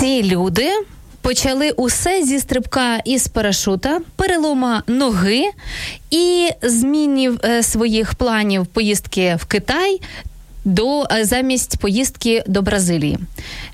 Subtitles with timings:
[0.00, 0.70] Ці люди
[1.20, 5.42] почали усе зі стрибка із парашута, перелома ноги
[6.10, 10.00] і змінів е, своїх планів поїздки в Китай.
[10.64, 13.18] До е, замість поїздки до Бразилії,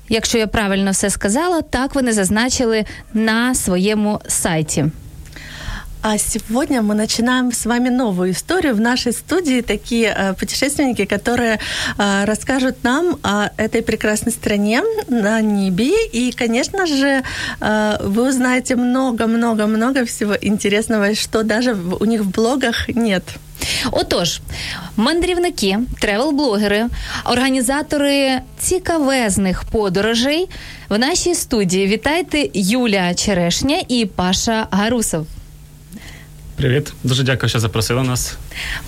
[0.09, 4.85] якщо я правильно все сказала, так вони зазначили на своєму сайті.
[6.04, 8.74] А сегодня мы начинаем с вами новую историю.
[8.74, 11.58] В нашей студии такие э, путешественники, которые
[11.98, 15.92] э, расскажут нам о этой прекрасной стране на небе.
[16.12, 17.22] И, конечно же,
[17.60, 23.22] э, вы узнаете много-много-много всего интересного, что даже в- у них в блогах нет.
[23.92, 24.40] Отож,
[24.96, 26.86] мандрівники, тревел-блогери,
[27.24, 30.48] організатори цікавезних подорожей
[30.88, 31.86] в нашій студії.
[31.86, 35.26] Вітайте Юля Черешня і Паша Гарусов.
[36.57, 38.37] Привіт, дуже дякую, що запросили нас.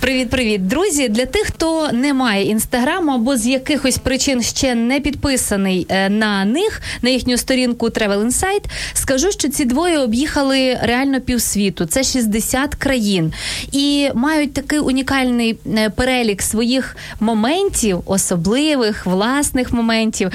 [0.00, 1.08] Привіт, привіт, друзі.
[1.08, 6.44] Для тих, хто не має інстаграму або з якихось причин ще не підписаний е, на
[6.44, 11.86] них, на їхню сторінку Travel Insight, скажу, що ці двоє об'їхали реально півсвіту.
[11.86, 13.32] Це 60 країн
[13.72, 20.30] і мають такий унікальний е, перелік своїх моментів, особливих власних моментів,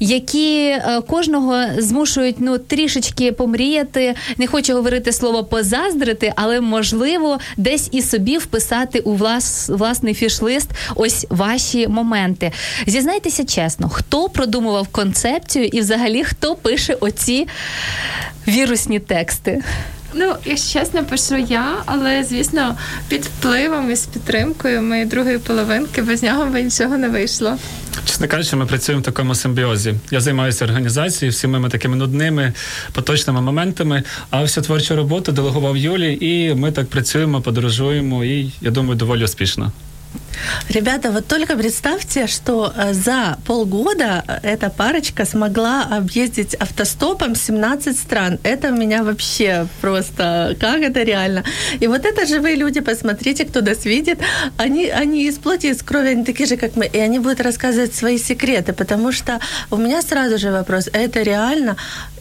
[0.00, 4.14] які е, кожного змушують ну трішечки помріяти.
[4.36, 8.67] Не хочу говорити слово позаздрити, але можливо десь і собі вписати
[9.04, 12.52] у влас, власний фіш-лист ось ваші моменти.
[12.86, 17.48] Зізнайтеся чесно, хто продумував концепцію і взагалі хто пише оці
[18.48, 19.62] вірусні тексти?
[20.14, 22.76] Ну, якщо чесно, пишу я, але звісно,
[23.08, 27.56] під впливом і з підтримкою моєї другої половинки без нього би нічого не вийшло.
[28.04, 29.94] Чесно кажучи, ми працюємо в такому симбіозі.
[30.10, 32.52] Я займаюся організацією, всіми такими нудними
[32.92, 38.70] поточними моментами, а всю творчу роботу делегував Юлі, і ми так працюємо, подорожуємо, і я
[38.70, 39.72] думаю, доволі успішно.
[40.68, 47.98] Ребята, вот только представьте, что э, за полгода э, эта парочка смогла объездить автостопом 17
[47.98, 48.38] стран.
[48.42, 50.56] Это меня вообще просто...
[50.60, 51.44] Как это реально?
[51.80, 54.18] И вот это живые люди, посмотрите, кто нас видит.
[54.56, 56.86] Они, они из плоти, из крови, они такие же, как мы.
[56.86, 59.40] И они будут рассказывать свои секреты, потому что
[59.70, 60.88] у меня сразу же вопрос.
[60.92, 61.76] Это реально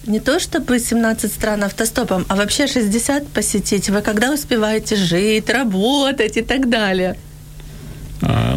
[0.06, 3.90] не то чтобы 17 стран автостопом, а вообще 60 посетить.
[3.90, 7.18] Вы когда успеваете жить, работать и так далее?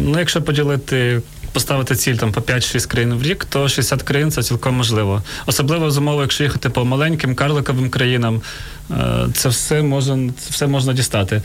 [0.00, 1.22] ну, якщо поділити.
[1.52, 5.22] Поставити ціль там по 5-6 країн в рік, то 60 країн це цілком можливо.
[5.46, 8.40] Особливо з умови, якщо їхати по маленьким карликовим країнам,
[8.90, 8.94] е,
[9.34, 11.42] це все можна, це все можна дістати.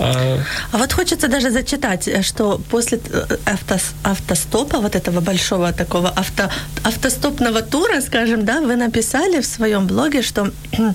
[0.00, 5.72] Е, А вот хочется даже зачитать, э, что после э, автос- автостопа, вот этого большого
[5.72, 6.48] такого авто,
[6.82, 10.48] автостопного тура, скажем, да, вы написали в своем блоге, что
[10.78, 10.92] а,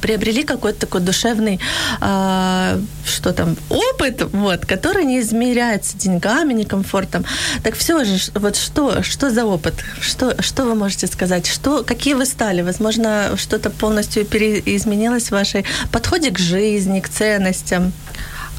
[0.00, 1.60] приобрели какой-то такой душевный,
[2.00, 7.24] а, что там, опыт, вот, который не измеряется деньгами, не комфортом.
[7.62, 9.74] Так все же, вот что, что за опыт?
[10.00, 11.46] Что, что вы можете сказать?
[11.46, 12.62] Что, какие вы стали?
[12.62, 17.92] Возможно, что-то полностью переизменилось в вашей подходе к жизни, к ценностям?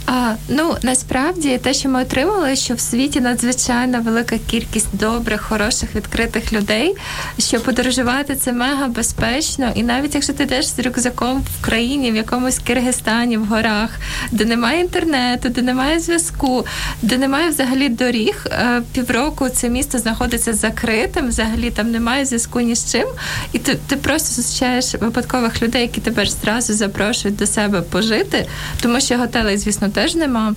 [0.05, 5.95] А, ну насправді те, що ми отримали, що в світі надзвичайно велика кількість добрих, хороших,
[5.95, 6.95] відкритих людей,
[7.39, 12.15] що подорожувати це мега безпечно, і навіть якщо ти йдеш з рюкзаком в країні, в
[12.15, 13.89] якомусь Киргизстані, в горах,
[14.31, 16.65] де немає інтернету, де немає зв'язку,
[17.01, 22.75] де немає взагалі доріг, е, півроку це місто знаходиться закритим, взагалі там немає зв'язку ні
[22.75, 23.07] з чим,
[23.53, 28.47] і ти, ти просто зустрічаєш випадкових людей, які тебе зразу запрошують до себе пожити,
[28.81, 30.55] тому що готелей, звісно, теж нема.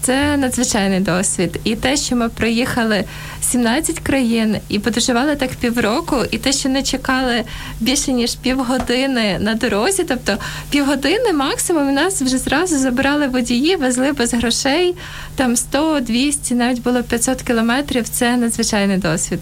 [0.00, 1.60] Це надзвичайний досвід.
[1.64, 3.04] І те, що ми проїхали
[3.42, 7.44] 17 країн і подорожували так півроку, і те, що не чекали
[7.80, 10.36] більше ніж півгодини на дорозі, тобто
[10.70, 14.94] півгодини максимум, і нас вже зразу забирали водії, везли без грошей,
[15.36, 18.08] там 100, 200, навіть було 500 кілометрів.
[18.08, 19.40] Це надзвичайний досвід.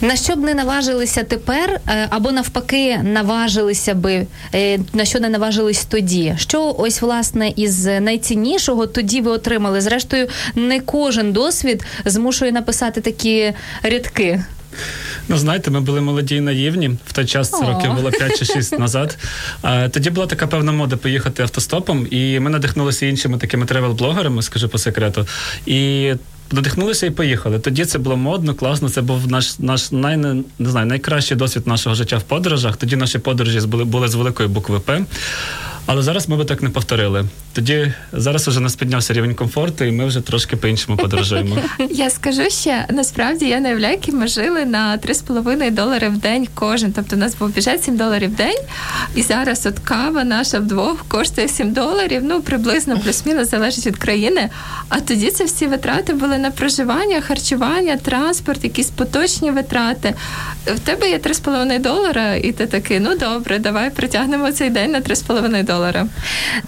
[0.00, 5.28] На що б не наважилися тепер, е, або навпаки, наважилися би, е, на що не
[5.28, 6.34] наважились тоді?
[6.38, 9.80] Що ось власне із найціннішого тоді ви отримали?
[9.80, 13.52] Зрештою, не кожен досвід змушує написати такі
[13.82, 14.44] рядки.
[15.28, 16.88] Ну, знаєте, ми були молоді і наївні.
[17.06, 19.18] В той час це років було 5 чи 6 назад.
[19.90, 24.78] Тоді була така певна мода поїхати автостопом, і ми надихнулися іншими такими тревел-блогерами, скажу по
[24.78, 25.26] секрету.
[25.66, 26.12] І
[26.52, 27.58] надихнулися і поїхали.
[27.58, 28.88] Тоді це було модно, класно.
[28.88, 32.76] Це був наш наш най, не знаю, найкращий досвід нашого життя в подорожах.
[32.76, 35.04] Тоді наші подорожі були, були з великої букви П.
[35.90, 37.24] Але зараз ми би так не повторили.
[37.52, 41.56] Тоді зараз вже нас піднявся рівень комфорту, і ми вже трошки по-іншому подорожуємо.
[41.90, 46.48] Я скажу ще насправді я не уявляю, як ми жили на 3,5 долари в день
[46.54, 46.92] кожен.
[46.92, 48.58] Тобто у нас був бюджет 7 доларів в день,
[49.14, 52.22] і зараз от кава наша вдвох коштує 7 доларів.
[52.24, 54.50] Ну приблизно плюс-мінус залежить від країни.
[54.88, 60.14] А тоді це всі витрати були на проживання, харчування, транспорт, якісь поточні витрати.
[60.66, 65.00] В тебе є 3,5 долара, і ти такий, ну добре, давай притягнемо цей день на
[65.00, 65.77] 3,5 долара.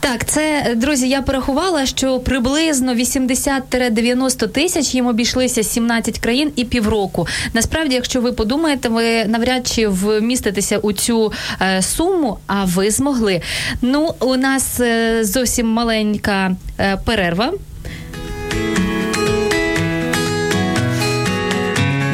[0.01, 7.27] Так, це друзі, я порахувала, що приблизно 80-90 тисяч їм обійшлися 17 країн і півроку.
[7.55, 13.43] Насправді, якщо ви подумаєте, ви навряд чи вміститеся у цю е, суму, а ви змогли.
[13.83, 17.53] Ну, у нас е, зовсім маленька е, перерва.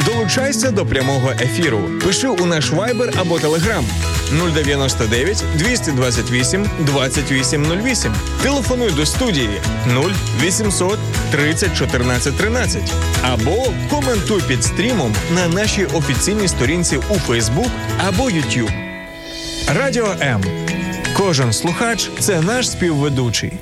[0.05, 1.79] Долучайся до прямого ефіру.
[2.05, 3.83] Пиши у наш Viber або Telegram
[4.31, 8.13] 099 228 2808.
[8.43, 9.61] Телефонуй до студії
[10.39, 10.99] 0800
[11.31, 12.93] 30 14 13.
[13.21, 17.69] Або коментуй під стрімом на нашій офіційній сторінці у Facebook
[18.07, 18.71] або YouTube.
[19.75, 20.43] Радіо М.
[21.17, 23.53] Кожен слухач це наш співведучий.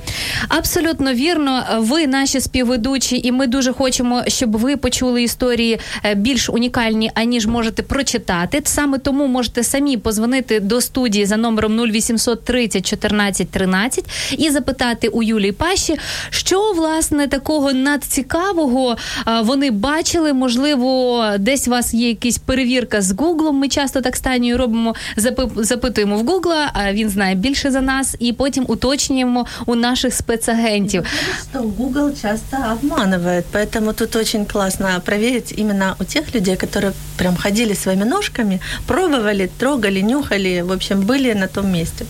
[0.47, 1.63] Абсолютно вірно.
[1.77, 7.45] Ви наші співведучі, і ми дуже хочемо, щоб ви почули історії е, більш унікальні, аніж
[7.47, 8.61] можете прочитати.
[8.63, 14.05] Саме тому можете самі позвонити до студії за номером 0800 30 14 13
[14.37, 15.95] і запитати у Юлії Паші,
[16.29, 18.97] що власне такого надцікавого
[19.27, 20.33] е, вони бачили.
[20.33, 23.55] Можливо, десь у вас є якась перевірка з Гуглом.
[23.57, 28.16] Ми часто так станію робимо, запи- запитуємо в Гугла, а він знає більше за нас,
[28.18, 31.04] і потім уточнюємо у наших спецагентів.
[31.52, 37.36] Что Google часто обманывает, поэтому тут очень классно проверить именно у тех людей, которые прям
[37.36, 42.04] ходили своими ножками, пробовали, трогали, нюхали, в общем, были на том месте.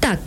[0.00, 0.18] Так,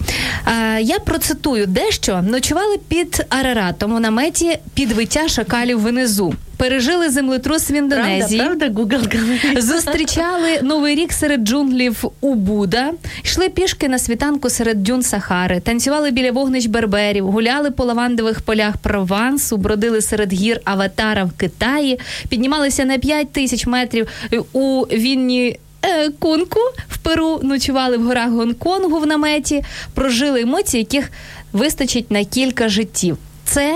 [0.48, 2.22] е, я процитую дещо.
[2.22, 6.34] Ночували під Араратом у наметі під виття шакалів внизу.
[6.61, 8.41] Пережили землетрус в Індонезії.
[8.41, 9.63] правда, Google говорит.
[9.65, 12.91] Зустрічали новий рік серед джунглів у Буда,
[13.25, 18.77] йшли пішки на світанку серед дюн Сахари, танцювали біля вогнищ берберів, гуляли по лавандових полях
[18.77, 24.09] Провансу, бродили серед гір Аватара в Китаї, піднімалися на 5 тисяч метрів
[24.53, 25.57] у Вінні.
[25.83, 29.65] е, Кунку в Перу ночували в горах Гонконгу в наметі,
[29.95, 31.11] прожили емоції, яких
[31.53, 33.17] вистачить на кілька життів.
[33.45, 33.75] Це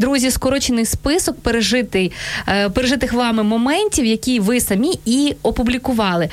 [0.00, 2.12] Друзі, скорочений список пережитий,
[2.48, 6.28] е, пережитих вами моментів, які ви самі і опублікували.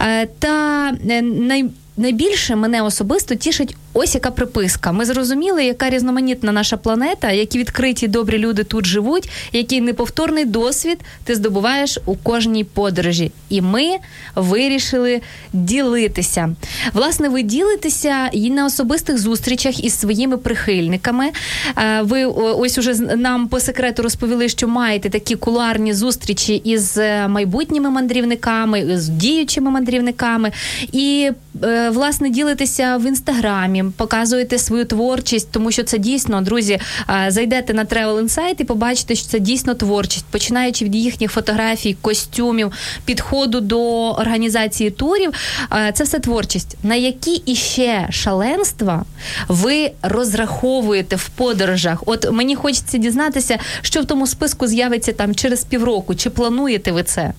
[0.00, 1.64] Е, Та е, най,
[1.96, 4.92] найбільше мене особисто тішить ось яка приписка.
[4.92, 10.98] Ми зрозуміли, яка різноманітна наша планета, які відкриті добрі люди тут живуть, який неповторний досвід
[11.24, 13.32] ти здобуваєш у кожній подорожі.
[13.48, 13.96] І ми
[14.34, 15.20] вирішили
[15.52, 16.54] ділитися.
[16.92, 21.30] Власне, ви ділитеся і на особистих зустрічах із своїми прихильниками.
[21.76, 27.28] Е, Ви ось уже нам по секрету розповіли, що маєте такі кулуарні зустрічі із е,
[27.28, 30.52] майбутніми мандрівниками, з діючими мандрівниками.
[30.92, 31.30] І
[31.64, 36.80] е, власне ділитеся в інстаграмі, показуєте свою творчість, тому що це дійсно, друзі,
[37.10, 41.96] е, зайдете на Travel Insight і побачите, що це дійсно творчість, починаючи від їхніх фотографій,
[42.00, 42.72] костюмів,
[43.04, 45.30] підходу до організації турів.
[45.72, 46.76] Е, Це все творчість.
[46.82, 49.04] На які іще шаленства
[49.48, 52.02] ви розраховуєте в подорожах?
[52.06, 56.14] От мені хочеться дізнатися, що в тому списку з'явиться там через півроку.
[56.14, 57.32] Чи плануєте ви це?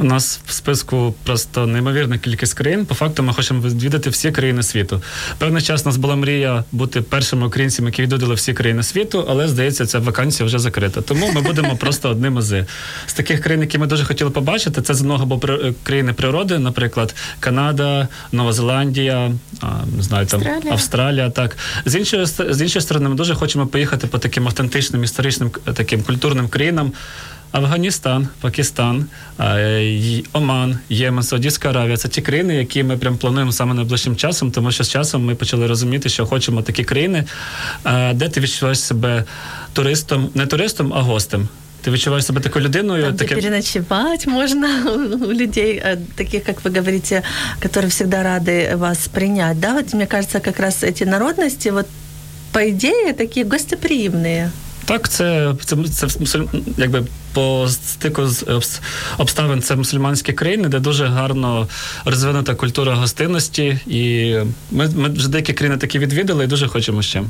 [0.00, 2.86] У нас в списку просто неймовірна кількість країн.
[2.86, 5.02] По факту ми хочемо відвідати всі країни світу.
[5.38, 9.48] Певний час у нас була мрія бути першими українцями, які відвідали всі країни світу, але
[9.48, 11.00] здається, ця вакансія вже закрита.
[11.00, 12.54] Тому ми будемо просто одним із
[13.06, 14.82] з таких країн, які ми дуже хотіли побачити.
[14.82, 20.40] Це з одного боку при- країни природи, наприклад, Канада, Нова Зеландія, а, не знаю, там
[20.40, 20.72] Австралія.
[20.72, 21.30] Австралія.
[21.30, 26.02] Так з іншої з іншої сторони, ми дуже хочемо поїхати по таким автентичним історичним таким
[26.02, 26.92] культурним країнам.
[27.51, 29.05] Афганістан, Пакистан,
[29.39, 34.15] е, й- Оман, Ємен, Саудівська Аравія це ті країни, які ми прям плануємо саме найближчим
[34.15, 37.23] часом, тому що з часом ми почали розуміти, що хочемо такі країни,
[37.85, 39.23] е, де ти відчуваєш себе
[39.73, 41.47] туристом, не туристом, а гостем.
[41.81, 46.43] Ти відчуваєш себе такою людиною, Там, где таким переночевать можно у у людей, э, таких,
[46.43, 47.21] как вы говорите,
[47.61, 49.59] которые всегда рады вас принять.
[49.59, 51.85] Да, вот мне кажется, как раз эти народности, вот
[52.51, 54.49] по идее, такие гостеприимные.
[54.85, 57.03] Так, це, це, це абсолютно, якби
[57.38, 58.44] по стику з
[59.18, 61.68] обставин це мусульманські країни, де дуже гарно
[62.04, 63.78] розвинута культура гостинності.
[63.86, 64.34] І
[64.70, 67.22] ми, ми вже деякі країни такі відвідали і дуже хочемо ще.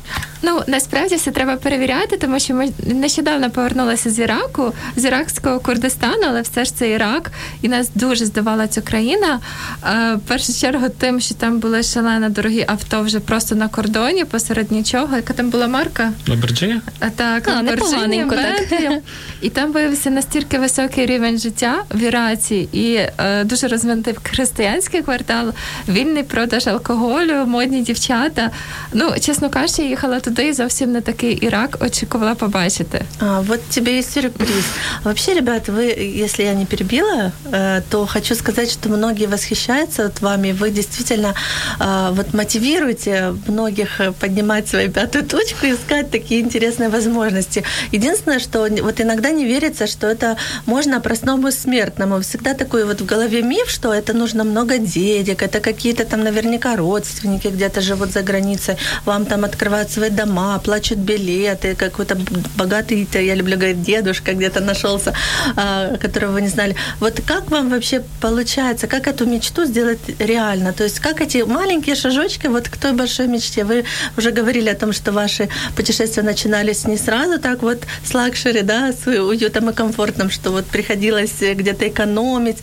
[0.43, 6.23] Ну насправді все треба перевіряти, тому що ми нещодавно повернулися з Іраку, з іракського Курдистану,
[6.29, 9.41] але все ж це Ірак, і нас дуже здавала ця країна.
[9.85, 14.25] Е, в першу чергу, тим, що там були шалено дорогі авто вже просто на кордоні,
[14.25, 15.17] посеред нічого.
[15.17, 16.13] Яка там була марка?
[16.29, 16.81] Lamborghini?
[17.17, 18.93] Так, А, Lamborghini, так.
[19.41, 25.54] І там виявився настільки високий рівень життя в Іраці і е, дуже розвинутий християнський квартал,
[25.88, 28.52] вільний продаж алкоголю, модні дівчата.
[28.94, 33.06] Ну, чесно кажучи, я їхала туди і зовсім не такий Ірак очікувала побачити.
[33.20, 34.66] А, вот тебе и сюрприз.
[35.04, 35.84] А Вообще, ребят, вы,
[36.24, 40.52] если я не перебила, э, то хочу сказать, что многие восхищаются вот вами.
[40.52, 41.34] Вы действительно
[41.80, 47.64] а, вот мотивируете многих э, поднимать свою пятую точку и искать такие интересные возможности.
[47.92, 52.21] Единственное, что вот иногда не верится, что это можно простому смертному.
[52.21, 56.77] Всегда такой вот в голове миф, что это нужно много денег, это какие-то там наверняка
[56.77, 62.17] родственники где-то живут за границей, вам там открывают свои дома, плачут билеты, какой-то
[62.57, 65.15] богатый, я люблю говорить, дедушка где-то нашелся,
[65.57, 66.75] а, которого вы не знали.
[67.01, 70.73] Вот как вам вообще получается, как эту мечту сделать реально?
[70.73, 73.65] То есть как эти маленькие шажочки вот к той большой мечте?
[73.65, 73.85] Вы
[74.17, 78.93] уже говорили о том, что ваши путешествия начинались не сразу так вот с лакшери, да,
[78.93, 82.58] с уютом и комфортом, что вот приходилось где-то экономить.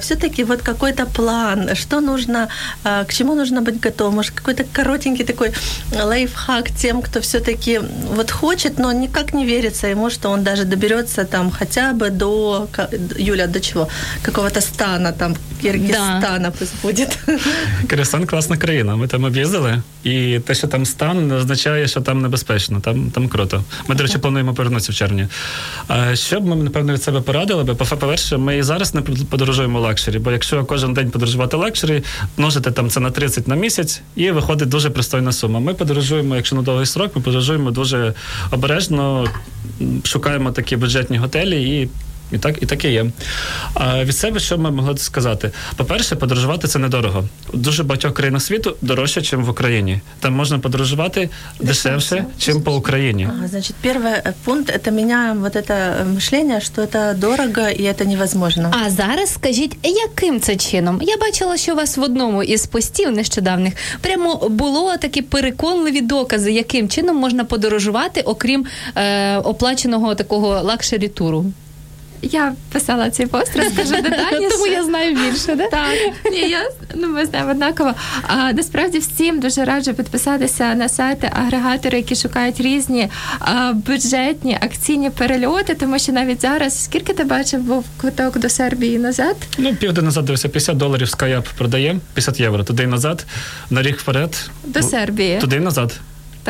[0.00, 2.48] Все-таки вот какой-то план, что нужно,
[2.84, 4.14] а, к чему нужно быть готовым?
[4.14, 5.52] Может, какой-то коротенький такой
[5.92, 7.80] лайфхак тем, кто все-таки
[8.16, 12.68] вот хочет, но никак не верится ему, что он даже доберется там хотя бы до,
[13.18, 13.88] Юля, до чего?
[14.22, 16.50] Какого-то стана там, Киргизстана да.
[16.50, 17.18] пусть будет.
[17.88, 18.96] Киргизстан класна країна.
[18.96, 22.80] Ми там об'їздили, і те, що там стан, не означає, що там небезпечно.
[22.80, 23.64] Там там круто.
[23.88, 25.28] Ми, до речі, плануємо повернутися в червні.
[25.88, 27.75] А що б ми, напевно, від себе порадили би?
[27.75, 32.03] По-перше, ми і зараз не подорожуємо luxury, бо якщо кожен день подорожувати luxury,
[32.37, 35.59] множити там це на 30 на місяць, і виходить дуже пристойна сума.
[35.59, 38.13] Ми подорожуємо, якщо на довгий срок, ми подорожуємо дуже
[38.51, 39.27] обережно,
[40.03, 41.89] шукаємо такі бюджетні готелі і.
[42.31, 43.05] І так і таке є.
[43.73, 45.51] А від себе що ми могли сказати?
[45.75, 47.23] По-перше, подорожувати це недорого.
[47.53, 49.99] У дуже багатьох країнах світу дорожче, ніж в Україні.
[50.19, 53.27] Там можна подорожувати дешевше, ніж по Україні.
[53.43, 58.71] А, значить, перший пункт це міняємо вот это мишлення, що це дорого і це невозможно.
[58.85, 60.99] А зараз скажіть, яким це чином?
[61.01, 66.51] Я бачила, що у вас в одному із постів нещодавних прямо було такі переконливі докази,
[66.51, 71.45] яким чином можна подорожувати, окрім е, оплаченого такого luxury туру.
[72.21, 74.49] Я писала цей пост, розкажу детальніше.
[74.51, 75.67] Тому я знаю більше, да?
[75.67, 75.95] Так.
[76.31, 77.93] Ні, я, ну, ми знаємо однаково.
[78.27, 83.09] А, Насправді всім дуже раджу підписатися на сайти агрегатори, які шукають різні
[83.39, 88.97] а, бюджетні акційні перельоти, тому що навіть зараз, скільки ти бачив, був квиток до Сербії
[88.97, 89.35] назад?
[89.57, 93.25] Ну, південь назад дивився, 50 доларів SkyUp продає, 50 євро, туди і назад,
[93.69, 94.49] на рік вперед.
[94.63, 95.37] До Сербії.
[95.39, 95.93] Туди і назад.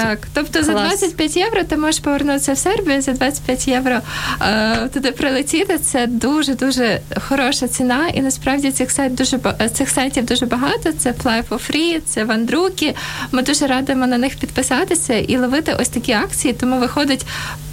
[0.01, 0.65] Так, тобто Клас.
[0.65, 3.99] за 25 євро ти можеш повернутися в Сербію, за 25 євро
[4.41, 5.77] е, туди прилетіти.
[5.77, 8.07] Це дуже дуже хороша ціна.
[8.07, 9.39] І насправді цих сайт дуже
[9.73, 10.91] цих сайтів дуже багато.
[10.91, 12.95] Це Fly for Free, це Вандруки.
[13.31, 16.53] Ми дуже радимо на них підписатися і ловити ось такі акції.
[16.53, 17.25] Тому виходить,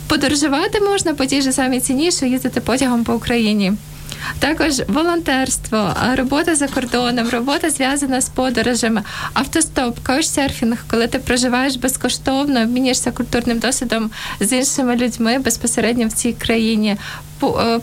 [0.09, 3.73] подорожувати можна по тій же самій ціні, що їздити потягом по Україні.
[4.39, 12.63] Також волонтерство, робота за кордоном, робота зв'язана з подорожами, автостоп, каучсерфінг, коли ти проживаєш безкоштовно,
[12.63, 14.11] обмінюєшся культурним досвідом
[14.41, 16.97] з іншими людьми безпосередньо в цій країні.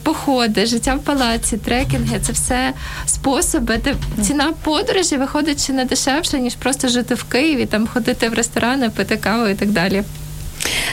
[0.03, 2.73] Походи, життя в палаці, трекінги це все
[3.05, 8.29] способи, де ціна подорожі виходить ще не дешевше, ніж просто жити в Києві, там ходити
[8.29, 10.03] в ресторани, пити каву і так далі.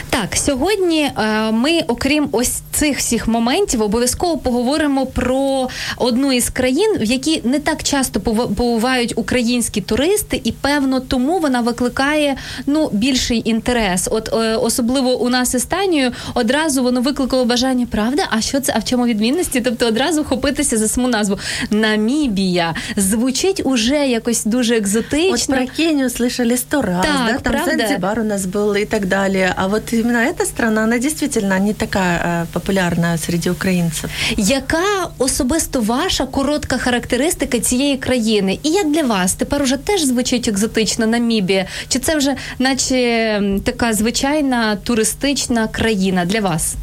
[0.09, 6.96] Так, сьогодні е, ми, окрім ось цих всіх моментів, обов'язково поговоримо про одну із країн,
[7.00, 12.36] в які не так часто побувають українські туристи, і певно тому вона викликає
[12.66, 14.08] ну більший інтерес.
[14.10, 18.22] От е, особливо у нас Істанію одразу воно викликало бажання, правда?
[18.30, 18.72] А що це?
[18.76, 19.60] А в чому відмінності?
[19.60, 21.38] Тобто одразу хопитися за саму назву
[21.70, 25.56] Намібія звучить уже якось дуже екзотично.
[25.56, 27.32] От про Кенію слышали сто раз, так, да?
[27.32, 27.86] там правда?
[27.86, 29.48] Занзибар у нас був і так далі.
[29.56, 34.09] А вот именно эта страна, она действительно не такая э, популярна серед українців.
[34.37, 38.59] Яка особисто ваша коротка характеристика цієї країни?
[38.63, 41.65] І як для вас тепер уже теж звучить екзотично Намібія?
[41.87, 46.75] Чи це вже, наче така звичайна туристична країна для вас?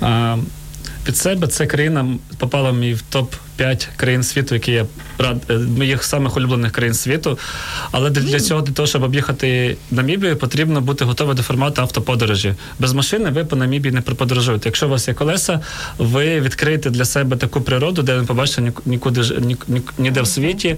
[0.00, 0.36] А,
[1.04, 2.06] під себе це країна
[2.38, 4.86] попала мій в топ 5 країн світу, які я
[5.18, 7.38] рад е, моїх самих улюблених країн світу.
[7.90, 12.54] Але для, для цього, для того, щоб об'їхати Намібію, потрібно бути готовим до формату автоподорожі.
[12.78, 14.68] Без машини ви по Намібії не проподорожуєте.
[14.68, 15.60] Якщо у вас є колеса,
[15.98, 20.76] ви відкриєте для себе таку природу, де не побачите нікуди ні, ні, ніде в світі.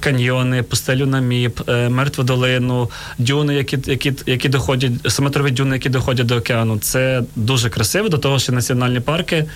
[0.00, 6.26] Каньйони, пустелю Наміб, е, мертву долину, дюни, які, які, які доходять, самотрові дюни, які доходять
[6.26, 6.78] до океану.
[6.78, 9.46] Це дуже красиво, до того, що національні парки.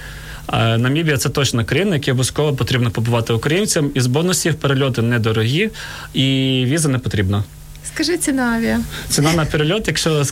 [0.52, 3.90] Намібія це точно країна, яка обов'язково потрібно побувати українцям.
[3.94, 5.70] Із бонусів перельоти недорогі
[6.14, 6.24] і
[6.68, 7.44] віза не потрібна.
[7.94, 8.80] Скажи ціну авіа.
[9.08, 10.22] Ціна на перельот, якщо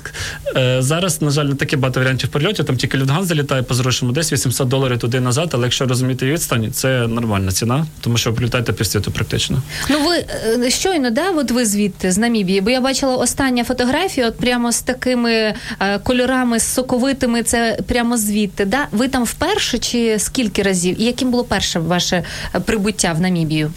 [0.56, 4.14] е, зараз, на жаль, не таке багато варіантів перельотів, там тільки Люфтганза літає по зручному,
[4.14, 8.72] десь 800 доларів туди назад, але якщо розуміти відстань, це нормальна ціна, тому що прилітаєте
[8.72, 9.62] півсвіту практично.
[9.90, 10.24] Ну ви
[10.66, 14.72] е, щойно, да, от ви звідти з Намібії, бо я бачила остання фотографія, от прямо
[14.72, 15.32] з такими
[15.80, 17.42] е, кольорами з соковитими.
[17.42, 18.64] Це прямо звідти.
[18.64, 18.86] Да?
[18.92, 21.00] Ви там вперше чи скільки разів?
[21.00, 23.72] І яким було перше ваше е, прибуття в Намібію?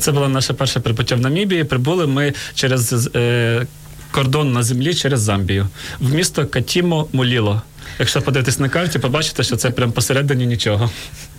[0.00, 1.64] Це було наше перше прибуття в Намібії.
[1.64, 3.66] Прибули ми через е,
[4.10, 5.68] кордон на землі через Замбію
[6.00, 7.62] в місто Катімо Муліло.
[7.99, 10.89] Якщо подивитись на карті, побачите, що це прямо посередині нічого.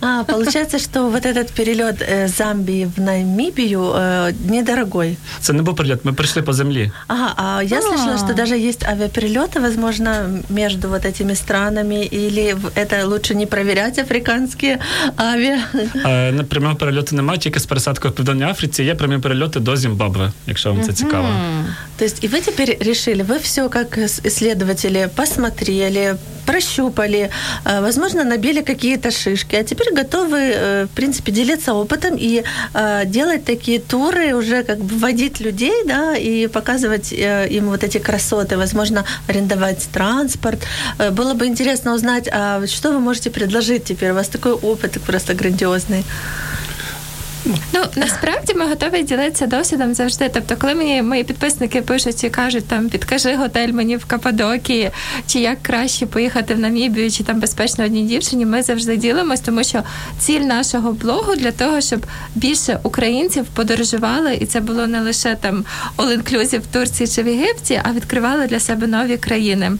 [0.01, 5.17] А, получается, что вот этот перелет э, Замбии в Намибию э, недорогой.
[5.41, 6.91] Це не був прильот, ми прийшли по землі.
[7.07, 8.17] Ага, а я слышала, А.
[8.17, 13.99] что даже есть авиаперелеты, возможно, между вот этими странами, или в- это лучше не проверять
[13.99, 14.79] африканские
[15.15, 15.59] авиа.
[16.05, 19.77] Е, не- Прямого перельоту немає, тільки з пересадкою в Південній Африці є прямі перельоти до
[19.77, 21.27] Зімбабве, якщо вам це цікаво.
[21.97, 26.15] То есть и вы теперь решили, вы все как ис- исследователи посмотрели,
[26.47, 27.29] прощупали,
[27.65, 32.43] э, возможно, набили какие-то шишки, а теперь готовы, э, в принципе, делиться опытом и
[32.73, 37.83] э, делать такие туры, уже как бы вводить людей, да, и показывать э, им вот
[37.83, 40.59] эти красоты, возможно, арендовать транспорт.
[40.99, 44.11] Э, Было бы интересно узнать, а вот что вы можете предложить теперь?
[44.11, 46.03] У вас такой опыт просто грандиозный.
[47.44, 50.30] Ну насправді ми готові ділитися досвідом завжди.
[50.34, 54.90] Тобто, коли мені мої підписники пишуть і кажуть, там підкажи готель мені в Каппадокії,
[55.26, 59.64] чи як краще поїхати в Намібію, чи там безпечно одній дівчині, ми завжди ділимось, тому
[59.64, 59.82] що
[60.18, 65.64] ціль нашого блогу для того, щоб більше українців подорожували, і це було не лише там
[65.96, 69.72] all-inclusive в Турції чи в Єгипті, а відкривали для себе нові країни.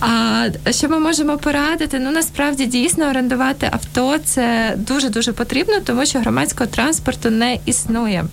[0.00, 1.98] А що ми можемо порадити?
[1.98, 6.79] Ну насправді дійсно орендувати авто це дуже дуже потрібно, тому що громадського транспорту
[7.30, 8.24] не існує.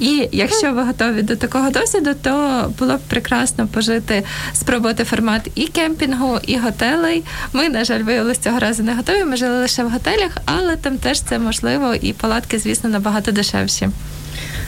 [0.00, 5.66] І якщо ви готові до такого досвіду, то було б прекрасно пожити, спробувати формат і
[5.66, 7.24] кемпінгу, і готелей.
[7.52, 9.24] Ми, на жаль, виявилися цього разу не готові.
[9.24, 13.88] Ми жили лише в готелях, але там теж це можливо, і палатки, звісно, набагато дешевші.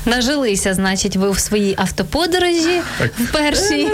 [0.06, 2.80] Нажилися, значить, ви в своїй автоподорожі
[3.18, 3.88] в першій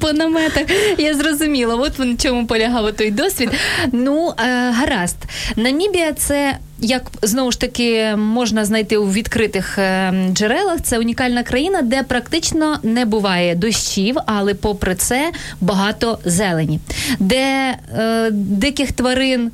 [0.00, 0.64] по наметах.
[0.98, 3.50] Я зрозуміла, от в чому полягав той досвід.
[3.92, 5.16] Ну, е, гаразд.
[5.56, 6.58] Намібія це.
[6.80, 12.78] Як знову ж таки можна знайти у відкритих е, джерелах, це унікальна країна, де практично
[12.82, 16.80] не буває дощів, але попри це багато зелені,
[17.18, 19.50] де е, диких тварин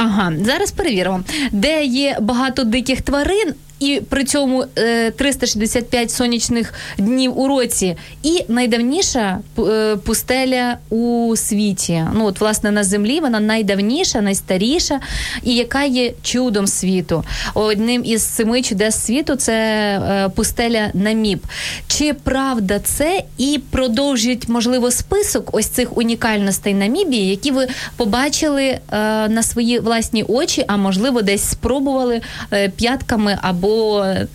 [0.00, 1.20] Ага, зараз перевіримо,
[1.52, 3.54] де є багато диких тварин.
[3.80, 12.04] І при цьому е, 365 сонячних днів у році, і найдавніша е, пустеля у світі.
[12.14, 15.00] Ну от власне на землі вона найдавніша, найстаріша,
[15.42, 17.24] і яка є чудом світу.
[17.54, 21.40] Одним із семи чудес світу це е, пустеля Наміб.
[21.86, 28.80] Чи правда це і продовжують можливо список ось цих унікальностей Намібії, які ви побачили е,
[29.28, 32.20] на свої власні очі, а можливо, десь спробували
[32.52, 33.67] е, п'ятками або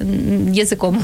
[0.02, 1.02] м, язиком.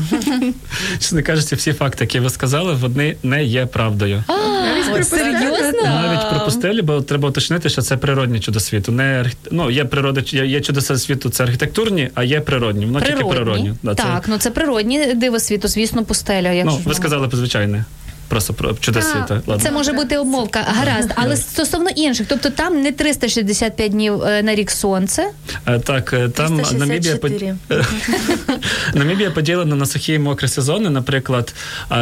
[0.99, 4.23] Чесно кажучи, всі факти, які ви сказали, вони не є правдою.
[4.27, 5.83] А, серйозно?
[5.83, 8.91] Навіть про пустелі, бо треба уточнити, що це природні чудо світу.
[8.91, 12.85] Не архі- ну, є природа, є, чудеса світу, це архітектурні, а є природні.
[12.85, 13.73] Воно тільки природні.
[13.83, 16.51] Да, це- Так, ну це природні диво світу, звісно, пустеля.
[16.51, 17.85] Якщо ну, ви сказали звичайне.
[18.29, 19.41] Просто про чудо світа.
[19.47, 19.59] Ладно.
[19.63, 21.09] Це може бути обмовка, гаразд.
[21.15, 25.29] Але стосовно інших, тобто там не 365 днів е, на рік сонце.
[25.67, 27.55] Е, Так, е, там Намібія, под- 364.
[28.93, 30.89] Намібія поділена на сухі і мокрі сезони.
[30.89, 31.53] Наприклад,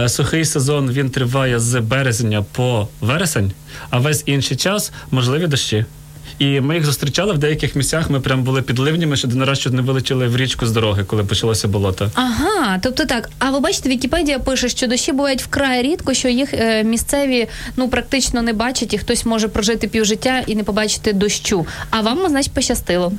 [0.08, 3.52] сухий сезон він триває з березня по вересень,
[3.90, 5.86] а весь інший час можливі дощі.
[6.40, 8.10] І ми їх зустрічали в деяких місцях.
[8.10, 11.24] Ми прям були під ливнями, що до наразі не вилетіли в річку з дороги, коли
[11.24, 12.12] почалося болото.
[12.14, 13.30] Ага, тобто так.
[13.40, 17.48] А ви бачите, Вікіпедія пише, що дощі бувають вкрай рідко, що їх е, місцеві
[17.78, 21.68] ну практично не бачать, і хтось може прожити півжиття і не побачити дощу.
[21.90, 23.14] А вам, значить, пощастило.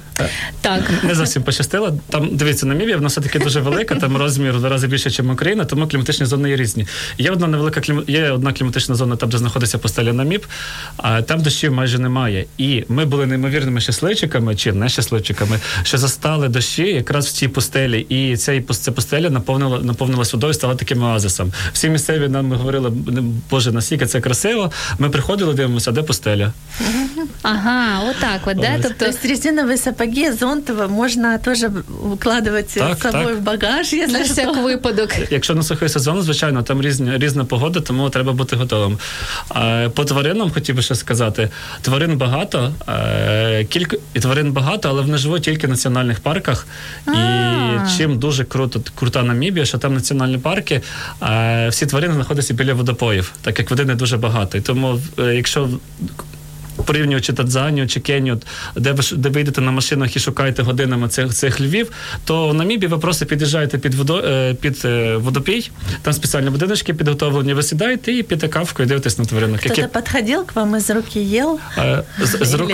[0.60, 0.80] Так.
[1.02, 1.98] Не зовсім пощастило.
[2.10, 3.94] Там дивіться, Намібія, вона все таки дуже велика.
[3.94, 6.86] Там розмір в два рази більше, ніж Україна, тому кліматичні зони є різні.
[7.18, 8.04] Є одна невелика клім...
[8.06, 10.46] є одна кліматична зона, там де знаходиться постеля Наміб,
[10.96, 12.46] а там дощів майже немає.
[12.58, 18.00] І ми були неймовірними щасливчиками чи не щасливчиками, що застали дощі якраз в цій пустелі,
[18.00, 21.52] і ця, ця пустеля наповнила наповнилась водою, стала таким оазисом.
[21.72, 22.90] Всі місцеві нам говорили,
[23.50, 24.72] Боже, наскільки це красиво.
[24.98, 26.52] Ми приходили, дивимося, де пустеля.
[27.50, 28.78] Ага, отак от, да?
[28.82, 28.98] Тобто...
[28.98, 31.70] То есть резиновые сапоги, зонт можно тоже
[32.02, 33.38] укладывать так, з собою так.
[33.38, 35.10] в багаж, якщо На всяк випадок.
[35.30, 38.98] Якщо на сухий сезон, звичайно, там різні, різна погода, тому треба бути готовим.
[39.94, 41.50] По тваринам хотів би ще сказати:
[41.82, 42.72] тварин багато,
[43.68, 46.66] кілька і тварин багато, але вони живуть тільки в національних парках.
[47.06, 47.18] І
[47.96, 50.80] чим дуже круто крута Намібія, що там національні парки,
[51.68, 54.58] всі тварини знаходяться біля водопоїв, так як води не дуже багато.
[54.58, 55.68] І тому, якщо
[56.84, 58.40] порівнюючи Танзанію чи Кенію,
[58.76, 61.90] де ви де ви йдете на машинах і шукаєте годинами цих цих львів,
[62.24, 65.70] то в Намібії ви просто під'їжджаєте під водо е, під е, водопій,
[66.02, 67.54] там спеціальні будиночки підготовлені.
[67.54, 69.60] Ви сідаєте і п'єте кавку і дивитесь на тваринок.
[69.60, 69.94] Хто-то які...
[69.94, 71.46] підходив к вам із руки їв?
[71.78, 72.72] Е, з, з рук,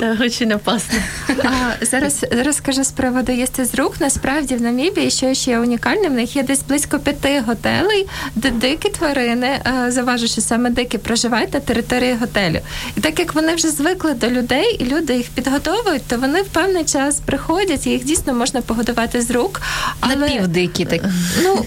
[0.00, 0.98] Це дуже опасно.
[1.28, 4.00] А, зараз розкажу з приводу їсти з рук.
[4.00, 8.88] Насправді в Намібії, що ще унікальне, в них є десь близько п'яти готелей, де дикі
[8.88, 9.48] тварини,
[9.88, 12.58] заважу, що саме дикі проживають на території готелю.
[12.96, 16.48] І так як вони вже звикли до людей, і люди їх підготовують, то вони в
[16.48, 19.60] певний час приходять, і їх дійсно можна погодувати з рук.
[20.00, 20.16] Але...
[20.16, 21.00] Напівдикі так.
[21.42, 21.64] Ну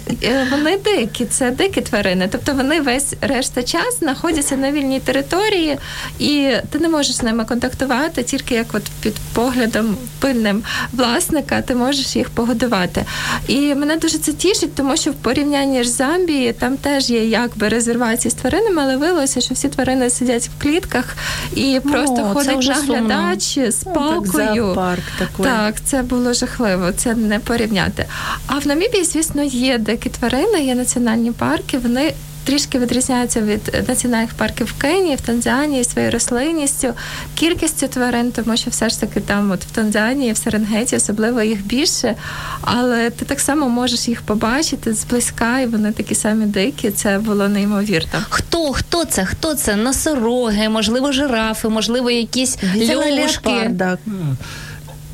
[0.51, 2.27] вони дикі, це дикі тварини.
[2.31, 5.77] Тобто вони весь решта час знаходяться на вільній території,
[6.19, 10.63] і ти не можеш з ними контактувати, тільки як от під поглядом пильним
[10.93, 13.05] власника, ти можеш їх погодувати.
[13.47, 17.69] І мене дуже це тішить, тому що в порівнянні з Замбії там теж є якби
[17.69, 21.15] резервації з тваринами, але виявилося, що всі тварини сидять в клітках
[21.55, 24.73] і просто О, ходить наглядач спокою.
[24.75, 28.05] Парк Ну, так, так, це було жахливо, це не порівняти.
[28.47, 31.77] А в Намібії, звісно, є дикі тварини, є національні парки.
[31.77, 32.13] Вони
[32.47, 36.93] трішки відрізняються від національних парків в Кенії, в Танзанії своєю рослинністю,
[37.35, 41.65] кількістю тварин, тому що все ж таки там, от в Танзанії, в Серенгеті, особливо їх
[41.65, 42.15] більше.
[42.61, 46.91] Але ти так само можеш їх побачити зблизька, і вони такі самі дикі.
[46.91, 48.23] Це було неймовірно.
[48.29, 49.25] Хто хто це?
[49.25, 49.75] Хто це?
[49.75, 53.71] Носороги, можливо, жирафи, можливо, якісь льошки.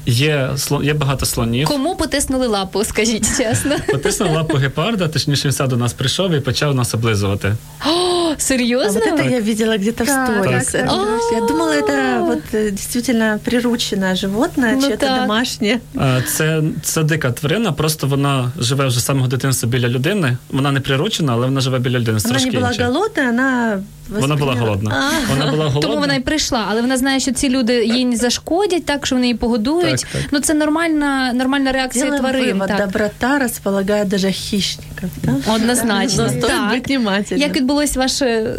[0.05, 0.49] Є
[0.83, 1.67] є багато слонів.
[1.67, 3.75] Кому потиснули лапу, скажіть чесно?
[3.91, 7.55] Потиснули лапу гепарда, точніше він до нас прийшов і почав нас облизувати.
[7.85, 9.01] О, серйозно?
[9.05, 10.73] А вот это я видела где-то в сторис.
[10.73, 15.79] Я думала, это вот действительно прирученное животное, ну, чье-то домашнє.
[16.27, 20.37] Це, це дика тварина, просто вона живе вже з самого дитинства біля людини.
[20.51, 22.19] Вона не приручена, але вона живе біля людини.
[22.23, 25.10] Вона не була голодна, вона вона була голодна.
[25.30, 25.80] Вона була голодна.
[25.80, 29.14] Тому вона й прийшла, але вона знає, що ці люди їй не зашкодять, так що
[29.16, 30.00] вони її погодують.
[30.00, 30.22] Так, так.
[30.30, 32.58] Ну це нормальна нормальна реакція Делаем тварин.
[32.58, 32.78] Вывод, так.
[32.78, 35.10] доброта располагает даже хищников.
[35.22, 35.54] Да?
[35.54, 36.22] Однозначно.
[36.22, 36.72] Но стоит так.
[36.72, 37.36] быть внимательным.
[37.36, 38.54] Як відбулось ваше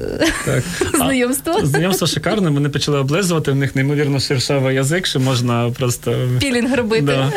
[0.46, 0.64] Так.
[0.94, 1.60] знайомство?
[1.62, 2.50] А, знайомство шикарне.
[2.50, 3.52] Вони почали облизувати.
[3.52, 7.02] В них неймовірно шершавий язик, що можна просто пілінг робити.
[7.02, 7.32] Да.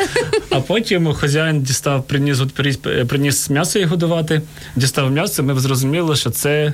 [0.49, 2.77] А потім хазяїн дістав, приніс, приніс,
[3.07, 4.41] приніс м'ясо їх годувати,
[4.75, 5.43] дістав м'ясо.
[5.43, 6.73] Ми зрозуміли, що це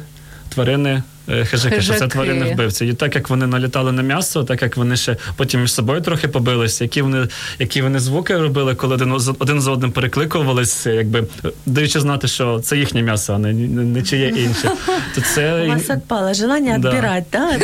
[0.49, 1.03] тварини.
[1.44, 2.86] Хижаки, що це тварини вбивці.
[2.86, 6.28] І так як вони налітали на м'ясо, так як вони ще потім між собою трохи
[6.28, 11.24] побилися, які вони які вони звуки робили, коли один з один з одним перекликувалися, якби
[11.66, 14.70] даючи знати, що це їхнє м'ясо, а не, не, не чиє інше.
[15.14, 16.88] То це У вас відпало желання да.
[16.88, 17.58] відбирати, да?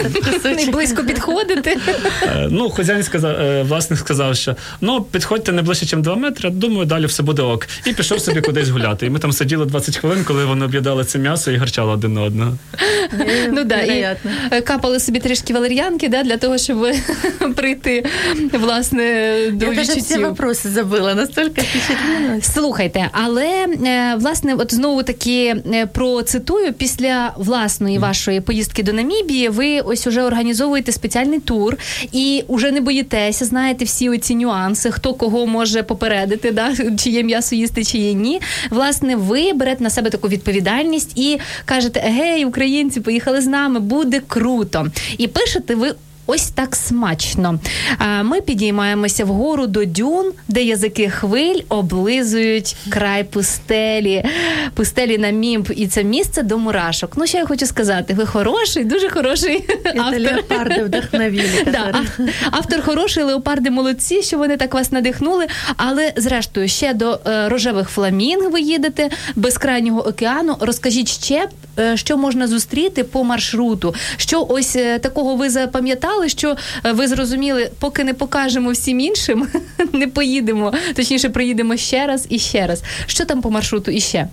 [0.50, 1.76] Не близько підходити.
[2.48, 7.06] Ну, хазяїн сказав, власник сказав, що ну підходьте не ближче, ніж 2 метри, думаю, далі
[7.06, 7.66] все буде ок.
[7.86, 9.06] І пішов собі кудись гуляти.
[9.06, 12.22] І ми там сиділи 20 хвилин, коли вони об'їдали це м'ясо і гарчали один на
[12.22, 12.56] одного.
[13.52, 14.16] Ну да, і
[14.64, 16.86] капали собі трішки валер'янки, да, для того, щоб
[17.56, 18.04] прийти
[18.52, 19.02] власне
[19.52, 20.02] до Я відчуттів.
[20.02, 22.54] Всі вопроси забула, настільки впечатлилась.
[22.54, 23.66] Слухайте, але
[24.16, 25.56] власне, от знову таки
[25.92, 31.76] процитую, після власної вашої поїздки до Намібії, ви ось уже організовуєте спеціальний тур
[32.12, 37.22] і уже не боїтеся, знаєте всі оці нюанси, хто кого може попередити, да, чи є
[37.22, 38.40] м'ясо їсти, чи є ні.
[38.70, 44.20] Власне, ви берете на себе таку відповідальність і кажете: гей, українці, поїхали з нами, буде
[44.28, 44.86] круто.
[45.18, 45.94] І пишете ви.
[46.32, 47.58] Ось так смачно.
[48.22, 54.24] Ми підіймаємося вгору до дюн, де язики хвиль облизують край пустелі,
[54.74, 57.12] пустелі на мімб, і це місце до мурашок.
[57.16, 59.64] Ну, що я хочу сказати, ви хороший, дуже хороший
[59.96, 60.20] автор.
[60.20, 61.64] леопарди вдохновили.
[61.72, 62.02] Да,
[62.50, 65.46] автор хороший, леопарди молодці, що вони так вас надихнули.
[65.76, 70.56] Але зрештою, ще до рожевих фламінг ви їдете безкрайнього океану.
[70.60, 71.48] Розкажіть ще,
[71.94, 76.28] що можна зустріти по маршруту, що ось такого ви запам'ятали.
[76.28, 79.48] Що ви зрозуміли, поки не покажемо всім іншим,
[79.92, 80.72] не поїдемо.
[80.94, 82.82] Точніше, приїдемо ще раз і ще раз.
[83.06, 84.28] Що там по маршруту іще?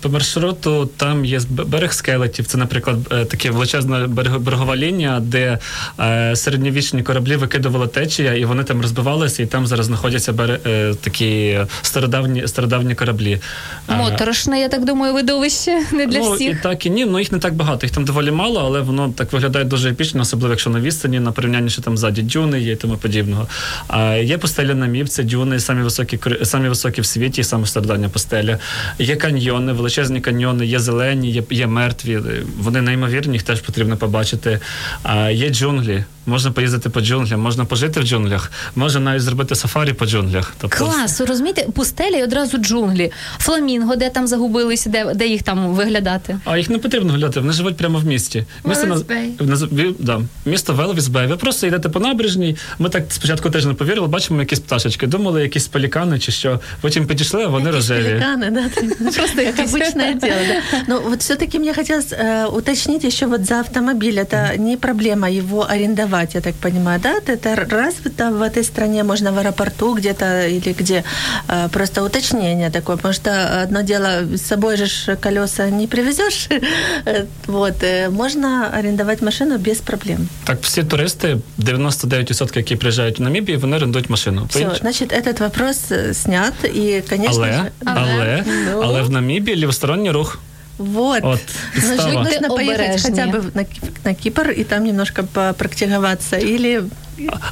[0.00, 2.46] По маршруту там є берег скелетів.
[2.46, 4.06] Це, наприклад, е, таке величезна
[4.38, 5.58] берегова лінія, де
[6.00, 10.94] е, середньовічні кораблі викидувала течія, і вони там розбивалися, і там зараз знаходяться бере- е,
[10.94, 13.40] такі стародавні, стародавні кораблі.
[13.88, 16.50] Моторошне, я так думаю, видовище не для ну, всіх.
[16.50, 19.12] І так і ні, ну їх не так багато, їх там доволі мало, але воно
[19.16, 22.72] так виглядає дуже епічно, особливо якщо на відстані, на порівнянні, що там ззаді дюни є
[22.72, 23.46] і тому подібного.
[23.88, 28.08] А є пустеля на міп, це дюни, самі високі, самі високі в світі, саме стародавня
[28.08, 28.58] пустеля.
[28.98, 29.16] Є
[29.52, 32.20] каньйони, величезні каньйони, є зелені, є, є мертві.
[32.58, 34.60] Вони неймовірні, їх теж потрібно побачити.
[35.02, 36.04] А є джунглі.
[36.25, 40.53] Можна поїздити по джунглям, можна пожити в джунглях, можна навіть зробити сафарі по джунглях.
[40.61, 43.11] Тобто, Клас, ви розумієте, пустеля і одразу джунглі.
[43.39, 46.39] Фламінго, де там загубилися, де, де їх там виглядати?
[46.45, 48.45] А їх не потрібно гуляти, вони живуть прямо в місті.
[48.65, 49.31] Місто Велес наз- Бей.
[49.39, 51.27] наз- ві- да, місто Велвіс Бей.
[51.27, 52.57] Ви просто йдете по набережній.
[52.79, 55.07] Ми так спочатку теж не повірили, бачимо якісь пташечки.
[55.07, 56.59] Думали, якісь пелікани чи що.
[56.81, 58.03] Потім підійшли, а вони рожеві.
[58.07, 58.69] Пеликаны, да,
[59.11, 60.41] просто как обычное дело.
[60.47, 60.83] Да.
[60.87, 64.13] Но вот все-таки мне хотелось э, уточнить еще вот за автомобиль.
[64.19, 65.67] Это не проблема его
[66.11, 67.19] арендовать, я так понимаю, да?
[67.27, 71.03] Это развито в этой стране, можно в аэропорту где-то или где
[71.47, 76.49] э, просто уточнение такое, потому что одно дело с собой же ж колеса не привезешь,
[77.05, 80.27] Э, вот, э, можно арендовать машину без проблем.
[80.43, 84.41] Так, всі туристи, 99%, які приїжджають в Намібію, вони орендують машину.
[84.41, 87.71] По Все, інш- значит, этот вопрос э, снят, и, конечно Але, же...
[87.85, 88.81] але, Ну.
[88.83, 90.39] але в Намібії лівосторонній рух.
[90.78, 91.24] Вот.
[91.24, 91.40] От,
[91.74, 93.64] Ну, нужно Будьте поехать хотя бы на,
[94.04, 96.38] на Кипр и там немножко попрактиковаться.
[96.38, 96.82] Или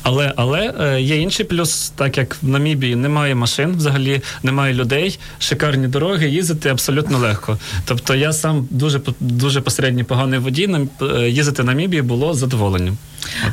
[0.02, 5.18] Але але е, є інший плюс, так як в Намібії немає машин, взагалі немає людей,
[5.38, 7.58] шикарні дороги, їздити абсолютно легко.
[7.84, 10.66] Тобто я сам дуже дуже посередній поганий водій.
[11.02, 12.96] е, їздити в Намібії було задоволенням.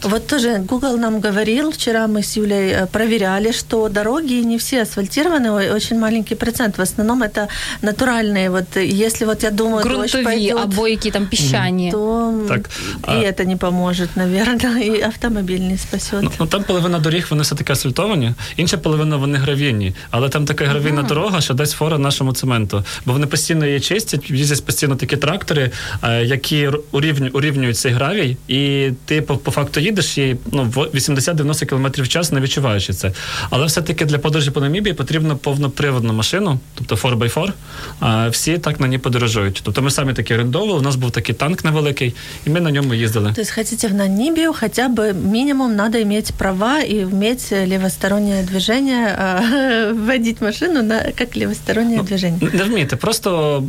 [0.03, 4.83] вот тоже Google нам говорил, вчера мы с Юлей э, проверяли, что дороги не все
[4.83, 6.79] асфальтированы, ой, очень маленький процент.
[6.79, 7.49] В основном это
[7.83, 8.51] натуральные.
[8.51, 11.91] Вот э, если вот я думаю, дождь Ґрунтові пойдет, або які там піщані.
[11.91, 12.71] то м, Так,
[13.09, 16.23] и а- это не поможет, наверное, и автомобиль не спасет.
[16.23, 19.95] Ну, ну там половина доріг вони все таки асфальтовані, інша половина вони гравійні.
[20.11, 22.85] Але там така гравійна дорога, що дасть фора нашому цементу.
[23.07, 25.71] Бо вони постійно її чистять, їздять постійно такі трактори,
[26.05, 30.64] е, які р- урівню, урівнюють цей гравій, і ти по, по факту їдеш і ну,
[30.64, 33.12] в 80-90 км в час не відчуваючи це.
[33.50, 37.52] Але все-таки для подорожі по Намібії потрібно повноприводну машину, тобто 4x4.
[38.00, 39.62] А всі так на ній подорожують.
[39.64, 42.14] Тобто ми самі такі орендовували, у нас був такий танк невеликий,
[42.46, 43.34] і ми на ньому їздили.
[43.36, 49.16] То есть хотите в Намибию, хотя бы минимум надо иметь права и уметь левостороннее движение,
[49.20, 52.40] а, водить машину на, как левостороннее движение.
[52.54, 53.64] Не вмієте, просто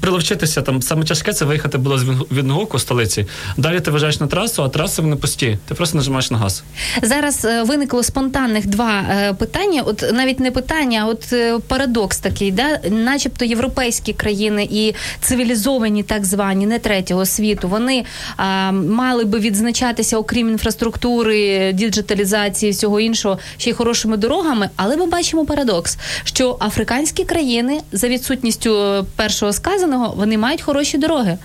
[0.00, 0.82] приловчитися там.
[0.82, 3.26] Саме тяжке це виїхати було з Він- Вінгуку, столиці.
[3.56, 5.58] Далі ти виїжджаєш на трасу, а траси вони пусті.
[5.68, 6.64] Ти просто нажимаєш на газ.
[7.02, 9.82] Зараз е, виникло спонтанних два е, питання.
[9.82, 12.80] От навіть не питання, а от е, парадокс такий, да?
[12.90, 18.04] начебто європейські країни і цивілізовані, так звані, не третього світу, вони
[18.36, 24.70] а, мали би відзначатися, окрім інфраструктури, діджиталізації, всього іншого, ще й хорошими дорогами.
[24.76, 29.52] Але ми бачимо парадокс, що африканські країни за відсутністю першого
[29.84, 31.38] сказаного вони мають хороші дороги.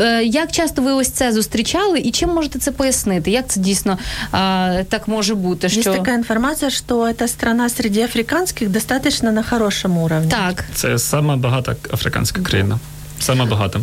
[0.00, 3.30] Е, Як часто ви ось це зустрічали, і чим можете це пояснити?
[3.30, 3.98] Як це дійсно
[4.32, 5.68] а, так може бути?
[5.68, 5.80] Що...
[5.90, 10.30] Є така інформація, що ця страна серед африканських достаточно на хорошому рівні.
[10.30, 12.78] так, Це сама багата африканська країна.
[13.20, 13.80] Сама багата.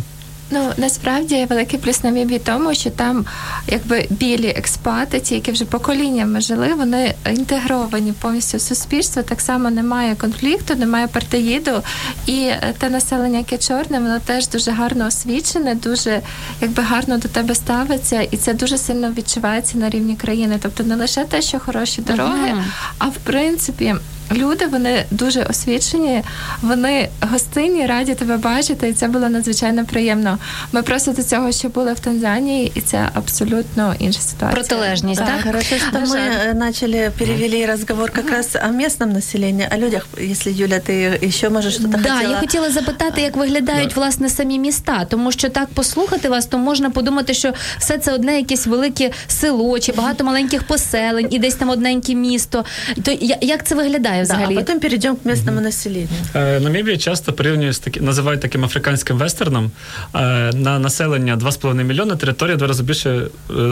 [0.50, 3.26] Ну насправді великий плюс Намібії тому, що там
[3.68, 9.22] якби білі експати, ті, які вже поколіннями жили, вони інтегровані повністю в суспільство.
[9.22, 11.82] Так само немає конфлікту, немає партеїду,
[12.26, 16.20] і е, те населення, яке чорне, воно теж дуже гарно освічене, дуже
[16.60, 20.58] якби гарно до тебе ставиться, і це дуже сильно відчувається на рівні країни.
[20.62, 22.64] Тобто не лише те, що хороші дороги, Ага.
[22.98, 23.94] а в принципі
[24.33, 26.23] Люди вони дуже освічені,
[26.61, 30.37] вони гостинні, раді тебе бачити, і це було надзвичайно приємно.
[30.71, 34.51] Ми просто до цього ще були в Танзанії, і це абсолютно інша ситуація.
[34.51, 35.43] Протилежність, Да, так?
[35.43, 36.49] хорошо, что На мы жаль.
[36.49, 40.07] э, начали, перевели разговор как раз о местном населении, о людях.
[40.31, 42.31] Если, Юля, ты еще можешь что-то Да, хотела...
[42.33, 46.89] я хотіла запитати, як виглядають власне самі міста, тому що так послухати вас, то можна
[46.89, 51.69] подумати, що все це одне якесь велике село чи багато маленьких поселень, і десь там
[51.69, 52.65] одненьке місто.
[53.03, 54.54] То я- як це виглядає Да, а взагалі?
[54.54, 56.08] потом перейдем к местному населению.
[56.34, 59.70] Е, Намібію часто порівнюють з таки, називають таким африканським вестерном.
[60.14, 60.18] Е,
[60.54, 63.22] На населення 2,5 мільйона територія два рази більше е,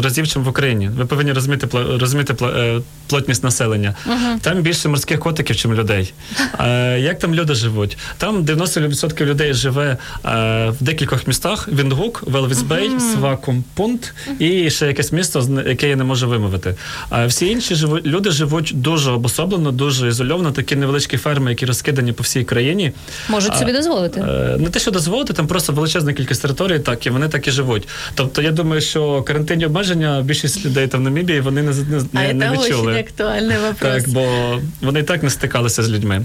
[0.03, 0.89] разів, ніж в Україні.
[0.97, 1.69] Ви повинні розуміти
[2.01, 2.35] розуміти
[3.07, 3.95] плотність населення.
[4.41, 6.13] Там більше морських котиків, ніж людей.
[6.61, 7.99] Е, Як там люди живуть?
[8.19, 10.29] Там 90% людей живе е,
[10.71, 16.29] в декількох містах: Віндгук, Велвісбей, Свакум, Пунт і ще якесь місто, яке я не можу
[16.29, 16.75] вимовити.
[17.11, 20.34] А всі інші живуть люди живуть дуже обособлено, дуже ізольовано.
[20.35, 22.93] Ізольовано такі невеличкі ферми, які розкидані по всій країні.
[23.29, 24.21] Можуть собі дозволити.
[24.21, 27.51] Е, Не те, що дозволити, там просто величезна кількість територій, так і вони так і
[27.51, 27.89] живуть.
[28.15, 32.19] Тобто, я думаю, що карантинні обмеження більшість людей там в Намібії вони не, не, А
[32.23, 32.93] не, не відчули.
[32.93, 33.79] актуальный вопрос.
[33.81, 34.27] Так, бо
[34.83, 36.25] вони і так не стикалися з людьми.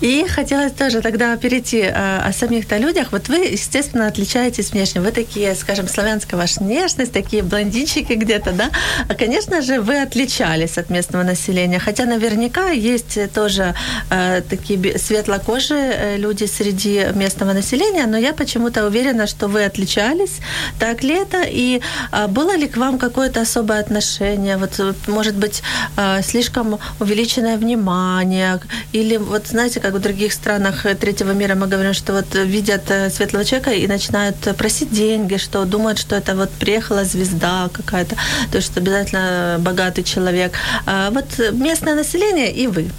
[0.00, 3.08] И хотелось тоже тогда перейти э, о самих-то людях.
[3.12, 5.00] Вот вы, естественно, отличаетесь внешне.
[5.00, 8.70] Вы такие, скажем, славянская ваша внешность, такие блондинчики где-то, да?
[9.08, 11.78] А, конечно же, вы отличались от местного населения.
[11.78, 13.74] Хотя наверняка есть тоже
[14.10, 20.40] э, такие светлокожие э, люди среди местного населения, но я почему-то уверена, что вы отличались.
[20.78, 21.42] Так ли это?
[21.42, 21.80] И
[22.12, 24.56] э, было ли к вам какое-то особое отношение?
[24.56, 25.62] Вот, э, может быть,
[25.96, 28.60] э, слишком увеличенное внимание?
[28.92, 32.90] Или вот, знаете, как в других странах э, третьего мира мы говорим, что вот видят
[32.90, 37.68] э, светлого человека и начинают э, просить деньги, что думают, что это вот приехала звезда
[37.72, 38.16] какая-то,
[38.50, 40.52] то есть обязательно богатый человек.
[40.86, 42.90] А вот местное население и вы.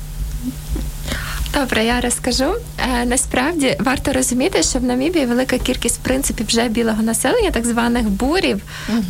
[1.60, 2.56] Добре, я розкажу.
[2.93, 7.65] Е, насправді варто розуміти, що в Намібії велика кількість в принципі вже білого населення, так
[7.65, 8.62] званих бурів.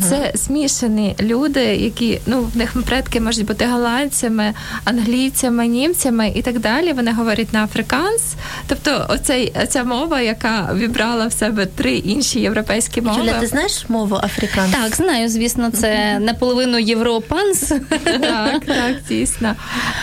[0.08, 6.58] Це змішані люди, які ну в них предки можуть бути голландцями, англійцями, німцями і так
[6.58, 6.92] далі.
[6.92, 8.34] Вони говорять на африканс.
[8.66, 13.20] Тобто, оцей ця мова, яка вібрала в себе три інші європейські мови.
[13.20, 14.80] Юля, ты знаешь мову африканцев?
[14.82, 17.72] Так, знаю, звісно, це наполовину європанс.
[18.04, 19.54] Так, так, дійсно.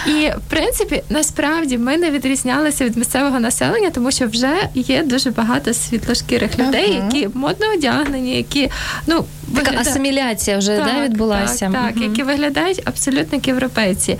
[0.07, 5.31] І в принципі, насправді ми не відрізнялися від місцевого населення, тому що вже є дуже
[5.31, 8.69] багато світлошкірих людей, які модно одягнені, які
[9.07, 11.65] ну Така асиміляція вже да, відбулася.
[11.65, 12.03] Так, так Мгм.
[12.03, 14.17] які виглядають абсолютно як європейці.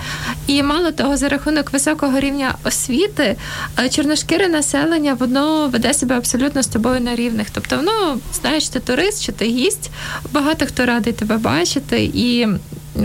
[0.48, 3.36] І мало того, за рахунок високого рівня освіти,
[3.80, 7.48] е, чорношкіре населення воно веде себе абсолютно з тобою на рівних.
[7.52, 9.92] Тобто, воно знаєш, ти турист чи ти гість,
[10.32, 12.48] багато хто радий тебе бачити і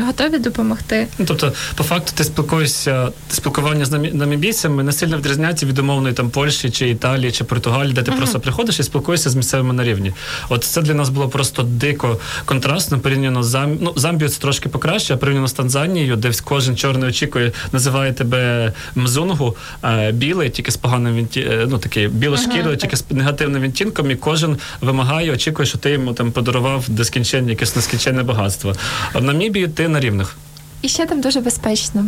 [0.06, 1.06] готові допомогти.
[1.18, 6.14] Ну, тобто, по факту, ти спілкуєшся, спілкування з намі- намібійцями не сильно відрізняється від умовної
[6.14, 9.84] там Польщі чи Італії чи Португалії, де ти просто приходиш і спілкуєшся з місцевими на
[9.84, 10.12] рівні.
[10.48, 12.09] От це для нас було просто дико
[12.44, 13.78] контрастно порівняно з Зам...
[13.80, 18.72] ну, Замбію це трошки покраще, а порівняно з Танзанією, де кожен чорний очікує, називає тебе
[18.94, 21.40] мзунгу, е, білий, тільки з поганим відті...
[21.40, 26.12] е, ну такий білошкірий, тільки з негативним відтінком, і кожен вимагає, очікує, що ти йому
[26.12, 28.74] там подарував нескінченне, якесь нескінченне багатство.
[29.12, 30.36] А в Намібії ти на рівних.
[30.82, 32.04] І ще там дуже безпечно.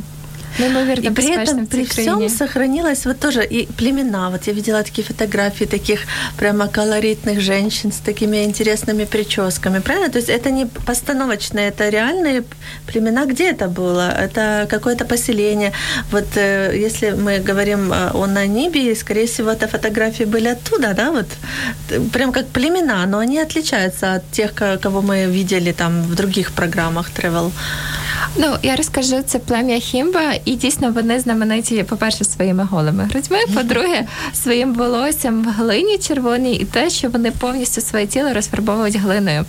[0.60, 2.26] Неймовірно И при безпечно этом, в при цій країні.
[2.28, 4.30] всем сохранилось вот тоже и племена.
[4.30, 6.00] Вот я видела такие фотографии таких
[6.38, 10.10] прямо колоритных женщин с такими интересными прическами, правильно?
[10.10, 12.44] То есть это не постановочные, это реальные
[12.92, 13.26] племена.
[13.26, 14.10] Где это было?
[14.24, 15.72] Это какое-то поселение.
[16.12, 21.12] Вот э, если мы говорим э, о Намибии, скорее всего, это фотографии были оттуда, да?
[21.12, 21.26] Вот
[21.90, 26.16] Т- прям как племена, но они отличаются от тех, ко- кого мы видели там в
[26.16, 27.52] других программах travel.
[28.36, 34.07] Ну, я розкажу, це плем'я Хімба, І дійсно вони знамениті, по-перше, своїми голими грудьми, по-друге,
[34.35, 39.45] своїм волоссям в глині червоній, і те, що вони повністю своє тіло розфарбовують глиною.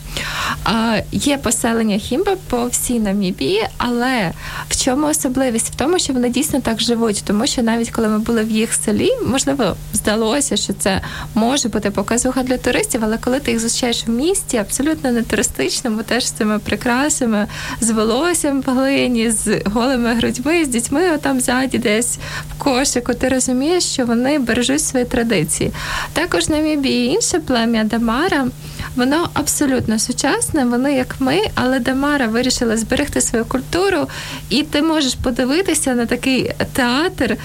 [0.63, 4.31] А, є поселення Хімба по всій Намібії, але
[4.69, 5.69] в чому особливість?
[5.69, 8.73] В тому, що вони дійсно так живуть, тому що навіть коли ми були в їх
[8.73, 11.01] селі, можливо, здалося, що це
[11.35, 16.03] може бути показуха для туристів, але коли ти їх зустрічаєш в місті, абсолютно не туристичному,
[16.03, 17.47] теж з цими прикрасами,
[17.81, 22.17] з волоссям в глині, з голими грудьми, з дітьми, отам ззаді десь
[22.51, 25.71] в кошику, ти розумієш, що вони бережуть свої традиції.
[26.13, 28.47] Також на мібі інше плем'я Дамара.
[28.95, 34.07] Воно абсолютно сучасне, вони як ми, але Дамара вирішила зберегти свою культуру,
[34.49, 37.37] і ти можеш подивитися на такий театр,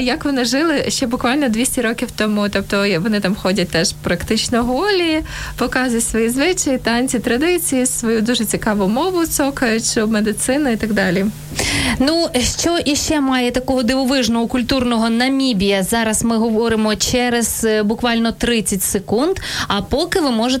[0.00, 2.48] як вони жили ще буквально 200 років тому.
[2.48, 5.22] Тобто вони там ходять теж практично голі,
[5.56, 11.26] показують свої звичаї, танці, традиції, свою дуже цікаву мову, цокаючу, медицину і так далі.
[11.98, 12.28] Ну,
[12.60, 15.82] що іще має такого дивовижного культурного Намібія?
[15.82, 19.36] Зараз ми говоримо через е, буквально 30 секунд.
[19.68, 20.51] А поки ви можете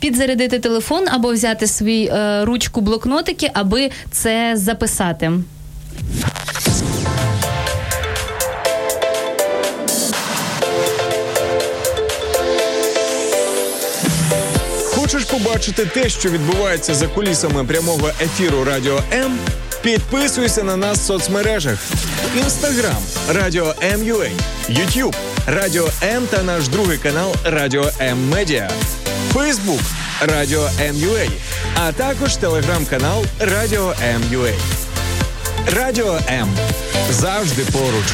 [0.00, 5.32] підзарядити телефон або взяти свій е, ручку блокнотики, аби це записати.
[14.84, 19.38] Хочеш побачити те, що відбувається за кулісами прямого ефіру Радіо М?
[19.82, 21.78] Підписуйся на нас в соцмережах:
[22.36, 23.02] Інстаграм
[23.34, 24.28] Радіо М.Ю.А.,
[24.72, 28.70] Ютуб Радіо М та наш другий канал Радіо М Медіа,
[29.34, 29.80] Фейсбук
[30.20, 31.28] Радіо М.Ю.А.,
[31.80, 34.52] а також телеграм-канал Радіо М.Ю.А.
[35.76, 36.48] Радіо М
[37.10, 38.06] завжди поруч.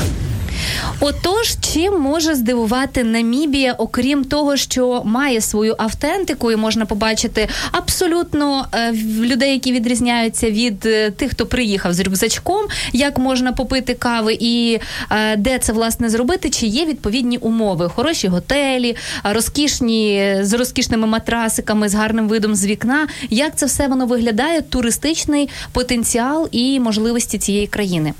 [1.00, 8.66] Отож, чим може здивувати Намібія, окрім того, що має свою автентику, і можна побачити абсолютно
[8.74, 14.36] е, людей, які відрізняються від е, тих, хто приїхав з рюкзачком, як можна попити кави,
[14.40, 14.78] і
[15.10, 21.88] е, де це власне зробити, чи є відповідні умови, хороші готелі, розкішні з розкішними матрасиками,
[21.88, 23.08] з гарним видом з вікна.
[23.30, 24.60] Як це все воно виглядає?
[24.60, 28.12] Туристичний потенціал і можливості цієї країни.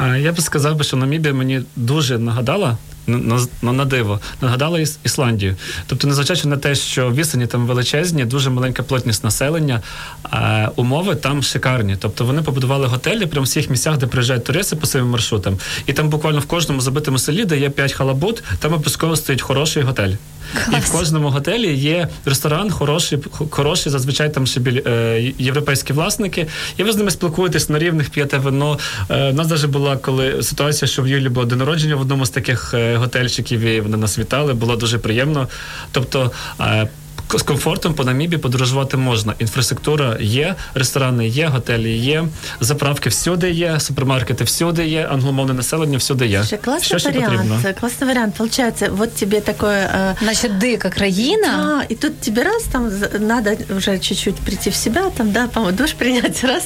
[0.00, 2.76] Я би сказав що Намібія мені дуже нагадала.
[3.06, 5.56] На, на, на диво нагадала Іс, Ісландію.
[5.86, 9.82] Тобто, незважаючи на те, що вісені там величезні, дуже маленька плотність населення,
[10.22, 11.96] а умови там шикарні.
[12.00, 15.58] Тобто вони побудували готелі прямо в всіх місцях, де приїжджають туристи по своїм маршрутам.
[15.86, 19.82] І там буквально в кожному забитому селі, де є 5 халабут, там обов'язково стоїть хороший
[19.82, 20.12] готель.
[20.52, 20.82] Клас.
[20.82, 23.18] І в кожному готелі є ресторан, хороший,
[23.50, 28.10] хороший, зазвичай там ще біль, е, європейські власники, і ви з ними спілкуєтесь на рівних,
[28.10, 28.78] п'єте вино.
[29.10, 32.26] Е, у нас навіть була коли ситуація, що в Юлі було день народження в одному
[32.26, 35.48] з таких е, готельчиків, і вони нас вітали, було дуже приємно.
[35.92, 36.30] Тобто
[36.60, 36.88] е,
[37.35, 39.33] з комфортом по Намібі подорожувати можна.
[39.39, 42.23] Інфраструктура є, ресторани є, готелі є,
[42.59, 46.39] заправки всюди є, супермаркети всюди є, англомовне населення всюди є.
[46.39, 47.25] Классный Що вариант.
[47.25, 47.59] Потрібно?
[47.81, 48.35] Классный вариант.
[48.35, 49.77] Получается, вот тебе такое...
[49.77, 50.15] Э...
[50.23, 51.47] Значит, дика країна.
[51.57, 55.93] Да, и тут тебе раз там надо уже чуть-чуть прийти в себя, там, да, душ
[55.93, 56.63] принять, раз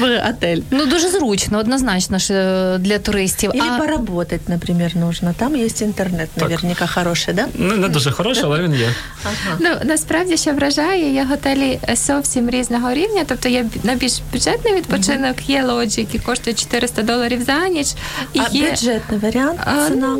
[0.00, 0.62] в отель.
[0.70, 2.34] Ну, дуже зручно, однозначно, що
[2.78, 3.50] для туристів.
[3.54, 3.78] Или а...
[3.78, 5.34] поработать, например, нужно.
[5.38, 6.90] Там есть интернет, наверняка так.
[6.90, 7.46] хороший, да?
[7.54, 8.88] Не, не дуже хороший, але він є.
[9.24, 9.82] Ага.
[9.87, 13.23] Ну, насправді що вражає, є готелі зовсім різного рівня.
[13.27, 17.87] Тобто є на більш бюджетний відпочинок, є лоджі, які коштують 400 доларів за ніч.
[18.33, 19.59] І а є бюджетний варіант.
[19.87, 20.17] ціна?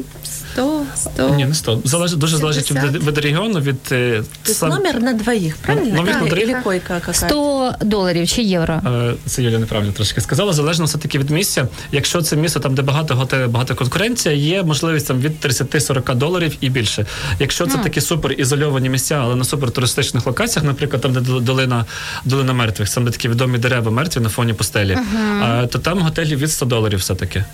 [0.58, 1.30] 100, 100.
[1.30, 1.82] Ні, не 100.
[1.84, 3.76] Залежить, дуже залежить від, від регіону, від...
[3.92, 4.70] Е, сам...
[4.70, 5.96] номер на двоїх, правильно?
[5.96, 6.50] Номер на двоїх.
[6.50, 8.74] Или койка какая 100 доларів чи євро?
[8.74, 10.54] Е, це Юля неправильно трошки сказала.
[10.54, 11.68] Залежно все-таки від місця.
[11.92, 16.56] Якщо це місце, там, де багато готелів, багато конкуренція, є можливість там від 30-40 доларів
[16.62, 17.06] і більше.
[17.40, 17.84] Якщо це mm.
[17.84, 21.86] такі супер ізольовані місця, але на супер туристичних локаціях, наприклад, там, де долина,
[22.26, 25.68] долина мертвих, саме такі відомі дерева мертві на фоні постелі, uh-huh.
[25.68, 27.46] то там готелі від 100 доларів все-таки.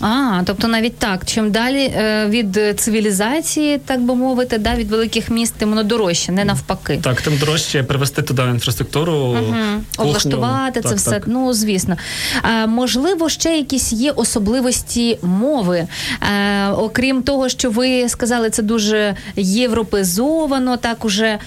[0.00, 5.30] А, тобто навіть так, чим далі е, від цивілізації, так би мовити, да, від великих
[5.30, 7.00] міст, тим воно дорожче, не навпаки.
[7.02, 9.54] Так, тим дорожче привести туди інфраструктуру, угу.
[9.98, 11.10] облаштувати це так, все.
[11.10, 11.22] Так.
[11.26, 11.96] Ну звісно.
[12.44, 15.86] Е, можливо, ще якісь є особливості мови.
[16.22, 21.38] Е, окрім того, що ви сказали, це дуже європезовано, так уже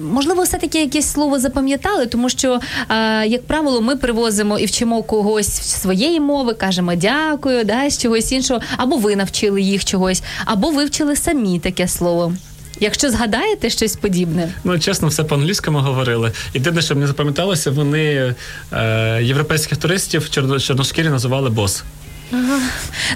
[0.00, 2.60] можливо, все таки якесь слово запам'ятали, тому що,
[2.90, 7.64] е, як правило, ми привозимо і вчимо когось своєї мови, кажемо дякую.
[7.64, 12.32] да, з чогось іншого, або ви навчили їх чогось, або вивчили самі таке слово.
[12.80, 16.32] Якщо згадаєте щось подібне, ну чесно, все по-англійському говорили.
[16.54, 18.34] Єдине, що мені запам'яталося, вони
[18.72, 21.84] е, європейських туристів чорношкірі називали бос.
[22.32, 22.60] Ага.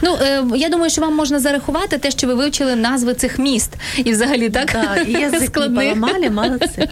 [0.02, 3.70] Ну е, я думаю, що вам можна зарахувати те, що ви вивчили назви цих міст,
[3.96, 5.94] і взагалі так да, і складних.
[5.94, 6.88] поламали, молодці.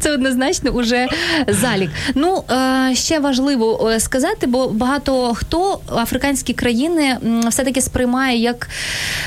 [0.00, 1.06] Це однозначно уже
[1.48, 1.90] залік.
[2.14, 8.68] Ну е, ще важливо е, сказати, бо багато хто африканські країни все таки сприймає як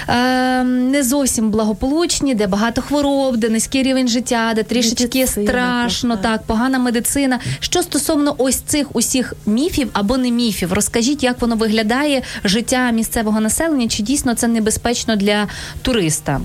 [0.09, 6.17] е, не зовсім благополучні, де багато хвороб, де низький рівень життя, де трішечки медицина, страшно,
[6.17, 7.39] так погана медицина.
[7.59, 13.41] Що стосовно ось цих усіх міфів або не міфів, розкажіть, як воно виглядає життя місцевого
[13.41, 15.47] населення, чи дійсно це небезпечно для
[15.81, 16.41] туриста?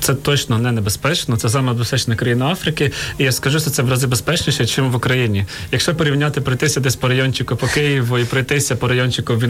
[0.00, 1.36] Це точно не небезпечно.
[1.36, 2.92] Це саме безпечна країна Африки.
[3.18, 5.46] І я скажу, що це в рази безпечніше, ніж в Україні.
[5.72, 9.44] Якщо порівняти пройтися десь по райончику по Києву і пройтися по райончику в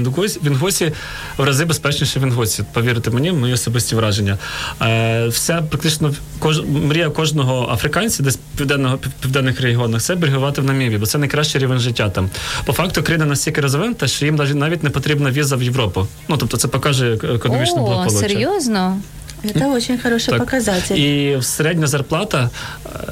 [0.47, 0.93] Інгусі,
[1.37, 2.65] в рази безпечніше в Інгусі.
[2.73, 4.39] Повірте мені, мої особисті враження.
[4.83, 10.99] Е, Вся практично кож, мрія кожного африканця, десь південного південних регіонах, це берегувати в Намібі,
[10.99, 12.31] бо це найкращий рівень життя там.
[12.65, 16.07] По факту країна настільки розвинута, що їм навіть не потрібна віза в Європу.
[16.29, 18.29] Ну тобто, це покаже економічне благополуччя.
[18.29, 18.97] серйозно.
[19.45, 20.39] Это очень хороший так.
[20.39, 20.97] показатель.
[20.97, 22.51] І середня зарплата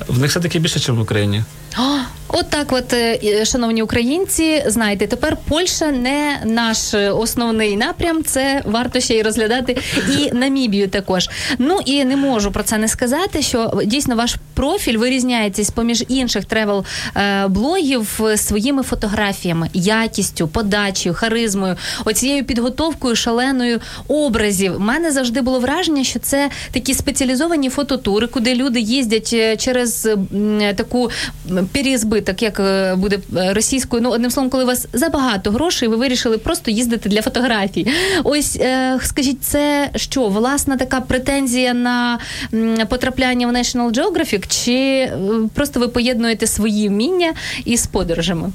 [0.08, 1.44] в них все таки більше, ніж в Україні.
[2.32, 8.24] От так, от, е, шановні українці, знаєте, тепер Польща не наш основний напрям.
[8.24, 9.76] Це варто ще й розглядати
[10.18, 11.28] і Намібію також.
[11.58, 16.04] Ну і не можу про це не сказати, що дійсно ваш профіль вирізняється з поміж
[16.08, 16.84] інших travel
[17.48, 24.76] блогів своїми фотографіями, якістю, подачею, харизмою, оцією підготовкою шаленою образів.
[24.76, 30.08] У мене завжди було враження, що це такі спеціалізовані фототури, куди люди їздять е, через
[30.76, 31.10] таку
[32.20, 34.02] переізбиток, як е, буде е, російською.
[34.02, 37.86] Ну одним словом, коли у вас забагато грошей, ви вирішили просто їздити для фотографій.
[38.24, 38.60] Ось
[39.02, 42.18] скажіть, це що власна така претензія на
[42.88, 45.10] потрапляння в National Geographic, чи
[45.54, 47.32] просто ви поєднуєте свої вміння
[47.64, 48.50] із подорожами?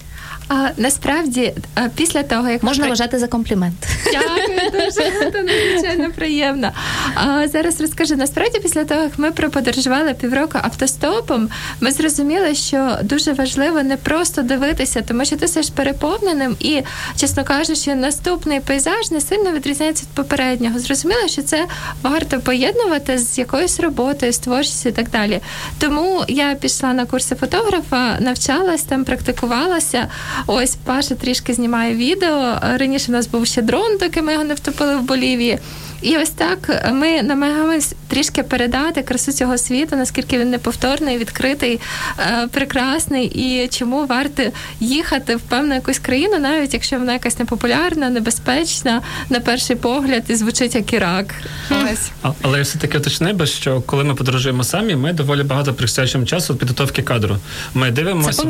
[0.47, 3.75] А насправді, а, після того, як Можна при- вважати за комплімент.
[4.11, 4.91] Дякую дуже,
[5.31, 6.71] це надзвичайно приємно.
[7.15, 8.15] А зараз розкажу.
[8.15, 11.49] Насправді, після того, як ми проподорожували півроку автостопом,
[11.81, 16.81] ми зрозуміли, що дуже важливо не просто дивитися, тому що ти стаєш переповненим і,
[17.17, 20.79] чесно кажучи, наступний пейзаж не сильно відрізняється від попереднього.
[20.79, 21.65] Зрозуміло, що це
[22.03, 25.39] варто поєднувати з якоюсь роботою, з творчістю і так далі.
[25.79, 30.07] Тому я пішла на курси фотографа, навчалась там, практикувалася.
[30.47, 32.57] Ось Паша трішки знімає відео.
[32.61, 35.59] Раніше в нас був ще дрон, доки ми його не втопили в Болівії.
[36.05, 41.79] І ось так ми намагаємось трішки передати красу цього світу, наскільки він неповторний, відкритий,
[42.19, 44.43] е, прекрасний, і чому варто
[44.79, 50.35] їхати в певну якусь країну, навіть якщо вона якась непопулярна, небезпечна, на перший погляд, і
[50.35, 51.33] звучить як Ірак.
[51.71, 52.31] Ось.
[52.41, 56.55] Але я все-таки уточнив би, що коли ми подорожуємо самі, ми доволі багато присвячуємо часу
[56.55, 57.37] підготовки кадру.
[57.73, 58.41] Ми дивимося,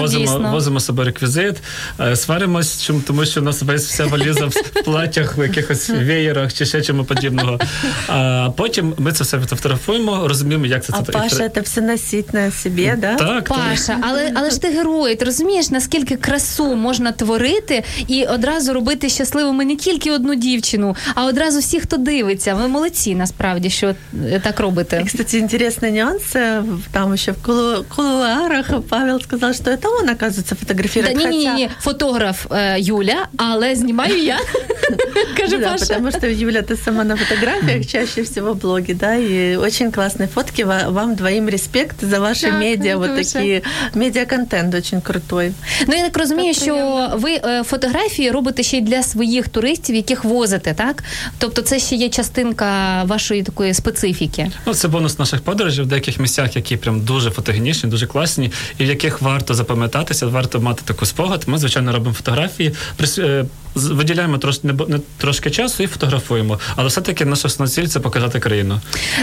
[0.00, 1.56] возимо, возимо собою реквізит,
[2.00, 6.52] е, сваримось, чому- тому що в нас весь вся валіза в платтях, в якихось веєрах
[6.54, 7.59] чи ще чому подібного.
[8.07, 12.33] А потім ми це все фотографуємо, розуміємо, як це А це Паша это все носить
[12.33, 13.15] на себе, да?
[13.15, 13.43] Так, так.
[13.57, 19.09] Паша, але, але ж ти герой, ти розумієш, наскільки красу можна творити і одразу робити
[19.09, 22.53] щасливими не тільки одну дівчину, а одразу всіх, хто дивиться.
[22.53, 23.95] Ви молодці, насправді, що
[24.25, 24.97] е, так робите.
[25.01, 26.35] И, Кстати, интересный нюанс.
[26.35, 31.17] э, Там еще в кулу- кулуарах Павел сказал, что это он, оказывается, Да, фотографирует.
[31.17, 34.37] ні, ні, хотя- ні, фотограф е, Юля, але знімаю я.
[35.37, 35.85] Каже Ну да, Паша.
[35.85, 40.26] потому что Юля, ты сама на фотографиях, чаще всего в блоге, да, и очень классные
[40.28, 40.64] фотки.
[40.64, 43.32] Вам двоим респект за ваши Дякую медиа, вот дуже.
[43.32, 43.62] такие,
[43.94, 45.52] медиа-контент очень крутой.
[45.88, 49.96] Ну я так розумію, Так що ви е, фотографії робите ще й для своїх туристів,
[49.96, 51.04] яких возите, так?
[51.38, 54.50] Тобто це ще є частинка вашої такої специфіки.
[54.66, 58.84] Ну, це бонус наших подорожей в деяких місцях, які прям дуже фотогенічні, дуже класні, і
[58.84, 61.44] в яких варто запам'ятатися, варто мати таку спогад.
[61.46, 66.58] Ми, звичайно, робимо фотографії, прис- е, виділяємо трош, не, не трошки часу і фотографуємо.
[66.76, 68.80] Але все-таки наша основна ціль це показати країну.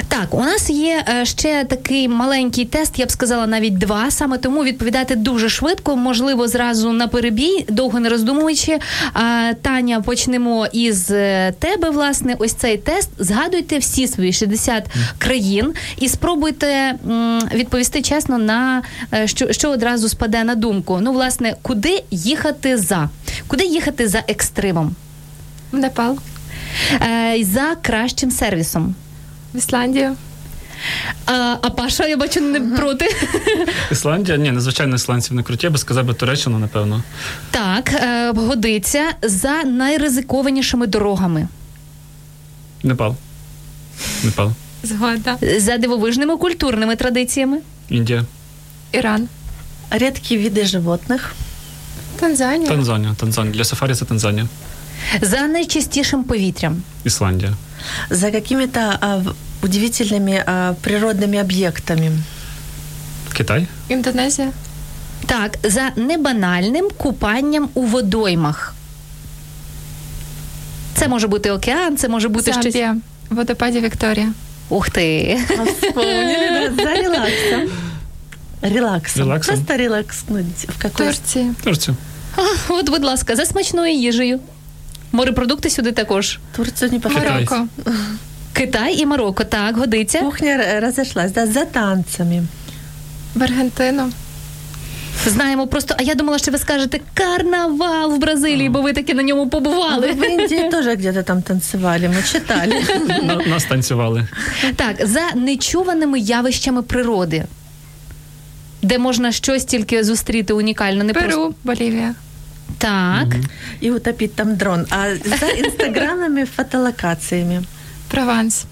[0.08, 4.12] Так, у нас є е, ще такий маленький тест, я б сказала, навіть два.
[4.12, 8.80] Саме тому відповідати дуже швидко, можливо, зразу на перебій, довго не роздумуючи.
[9.62, 11.90] Таня, почнемо із е, тебе.
[11.90, 13.10] Власне, ось цей тест.
[13.20, 14.86] Згадуйте всі свої 60
[15.18, 16.96] країн і спробуйте
[17.54, 18.82] відповісти чесно на
[19.14, 21.00] е, що, що одразу спаде на думку.
[21.02, 23.10] Ну, власне, куди їхати за?
[23.48, 24.96] Куди їхати за екстримом?
[25.72, 26.18] В Непал,
[27.44, 28.96] за кращим сервісом.
[29.54, 30.16] в Ісландію.
[31.26, 33.06] А, а Паша, я бачу, не проти.
[33.92, 37.04] Ісландія, ні, незвичайно ісландців не круті, я би сказав би Туреччину, напевно.
[37.52, 41.48] Так, е, годиться за найризикованішими дорогами,
[42.84, 43.16] Непал.
[44.24, 44.52] Непал.
[44.84, 45.38] Згода.
[45.58, 47.58] за дивовижними культурними традиціями.
[47.90, 48.26] Індія.
[48.92, 49.28] Іран.
[49.92, 51.20] Редкие виды животных.
[52.20, 52.70] Танзанія.
[52.70, 53.14] Танзанія.
[53.18, 53.54] Танзанія.
[53.54, 54.48] Для сафарі це Танзанія.
[55.23, 56.83] За найчистішим повітрям.
[57.05, 57.53] Ісландія.
[58.11, 62.11] За какими-то а, в- удивительными а, природными объектами.
[63.37, 63.67] Китай.
[63.89, 64.49] Індонезія.
[65.27, 68.75] Так, за небанальним купанням у водоймах.
[70.95, 72.63] Це може бути океан, це може бути щось.
[72.65, 72.97] Замбія.
[73.31, 74.33] В водопаді Вікторія.
[74.69, 75.39] Ух ти.
[75.59, 77.71] А Вспомнили, да, за релаксом.
[78.63, 79.23] Релаксом.
[79.23, 79.55] Релаксом.
[79.57, 80.69] Просто релакснуть.
[80.69, 81.53] В какой Турції.
[81.65, 81.97] Турцію.
[82.37, 82.41] А,
[82.73, 84.41] От, будь ласка, за смачною їжею.
[85.12, 86.40] Морепродукти сюди також.
[86.58, 86.66] Не.
[86.66, 87.12] Китай.
[87.14, 87.68] Марокко.
[88.54, 90.20] Китай і Марокко, так, годиться.
[90.20, 92.44] Кухня р- разошлась, да, за танцами.
[93.36, 94.12] В Аргентину.
[95.26, 99.24] Знаємо просто, а я думала, що ви скажете карнавал в Бразилії, бо ви таки на
[99.24, 100.08] ньому побували.
[100.08, 102.84] вы в Индии тоже где-то там танцевали, мы читали.
[103.50, 104.28] Нас танцювали.
[104.76, 107.46] Так, за нечуваними явищами природи,
[108.82, 112.16] де можна щось тільки зустріти унікально, не просто Болівія.
[112.82, 113.28] Так.
[113.82, 114.86] И утопить там дрон.
[114.90, 117.64] А за інстаграмами фотолокациями.
[118.10, 118.66] Прованс.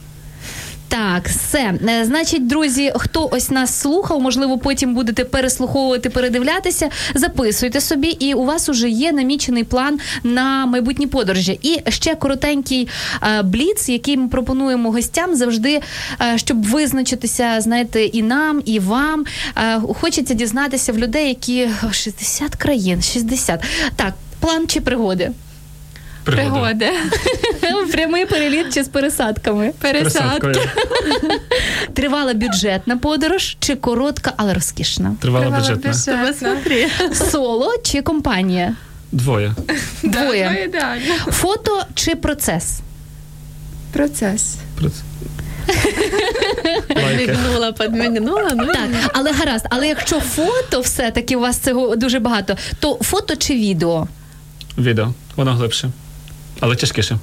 [0.90, 1.74] Так, все.
[1.90, 6.90] Е, Значить, друзі, хто ось нас слухав, можливо, потім будете переслуховувати, передивлятися.
[7.16, 11.60] Записуйте собі, і у вас уже є намічений план на майбутні подорожі.
[11.62, 12.88] І ще коротенький
[13.24, 15.82] е, бліц, який ми пропонуємо гостям завжди,
[16.22, 19.26] е, щоб визначитися, знаєте, і нам, і вам.
[20.00, 23.64] Хочеться дізнатися в людей, які 60 країн, 60.
[23.96, 25.32] Так, план чи пригоди?
[26.24, 26.92] Пригоди.
[27.62, 27.92] Пригоди.
[27.92, 29.72] Прямий переліт чи з пересадками?
[29.80, 30.60] Пересадки.
[31.94, 35.16] Тривала бюджетна подорож чи коротка, але розкішна?
[35.22, 36.26] Тривала Тривала бюджетна.
[36.28, 37.16] бюджетна.
[37.32, 38.76] Соло чи компанія?
[39.12, 39.54] Двоє.
[40.04, 40.70] Двоє.
[41.32, 42.80] Фото чи процес?
[43.94, 44.56] Процес.
[44.82, 45.02] Проц-
[46.88, 48.52] Подмигнула, подмигнула.
[48.56, 53.36] Ну, Так, але гаразд, але якщо фото все-таки у вас цього дуже багато, то фото
[53.36, 54.08] чи відео?
[54.78, 55.90] Відео, воно глибше,
[56.60, 57.18] але тяжкіше.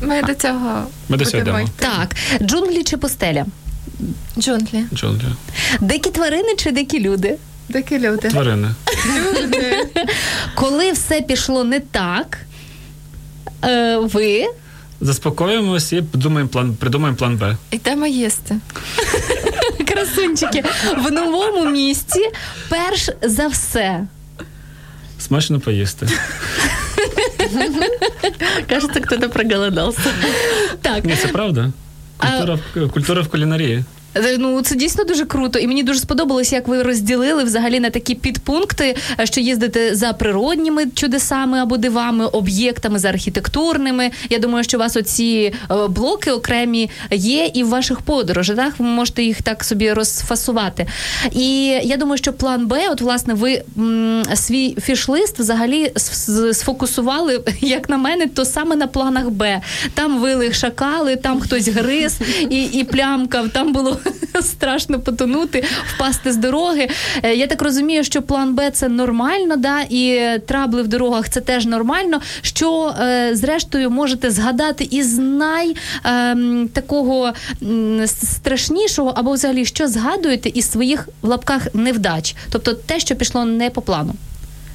[0.00, 1.72] Ми до цього Ми до цього будемо йдемо.
[1.76, 1.86] йти.
[1.86, 3.46] Так, джунглі чи пустеля?
[4.38, 4.84] Джунглі.
[4.94, 5.26] Джунглі.
[5.80, 7.36] Дикі тварини чи дикі люди?
[7.72, 8.28] Такі люди.
[8.28, 8.68] Тварини.
[9.06, 9.76] Люди.
[10.54, 12.38] Коли все пішло не так,
[13.64, 14.46] е, ви
[15.00, 17.56] Заспокоїмось і думаємо план, придумаємо план Б.
[17.70, 18.56] Йдемо їсти.
[19.88, 20.64] красунчики
[20.98, 22.30] в новому місці,
[22.68, 24.06] перш за все.
[25.18, 26.08] Смачно поїсти.
[28.68, 30.00] Кажется, кто-то проголодался.
[30.82, 31.72] Так, Нет, это правда.
[32.18, 33.84] Культура, в- культура в кулінарії.
[34.14, 37.90] Е, Ну, це дійсно дуже круто, і мені дуже сподобалось, як ви розділили взагалі на
[37.90, 44.10] такі підпункти, е, що їздите за природніми чудесами або дивами, об'єктами за архітектурними.
[44.30, 48.72] Я думаю, що у вас оці е, блоки окремі є і в ваших подорожах.
[48.78, 50.86] Ви можете їх так собі розфасувати.
[51.32, 55.92] І я думаю, що план Б, от власне, ви м, свій фіш-лист взагалі
[56.52, 59.60] сфокусували, як на мене, то саме на планах Б.
[59.94, 62.18] Там вили шакали, там хтось гриз
[62.50, 63.96] і, і плямкав, там було
[64.42, 66.88] страшно потонути, впасти з дороги.
[67.22, 71.40] Е, Я так розумію, що план Б це нормально, да, і трабли в дорогах це
[71.40, 72.20] теж нормально.
[72.42, 77.32] Що е, зрештою можете згадати із най ем, такого
[78.06, 83.70] страшнішого, або взагалі що згадуєте із своїх в лапках невдач, тобто те, що пішло не
[83.70, 84.14] по плану.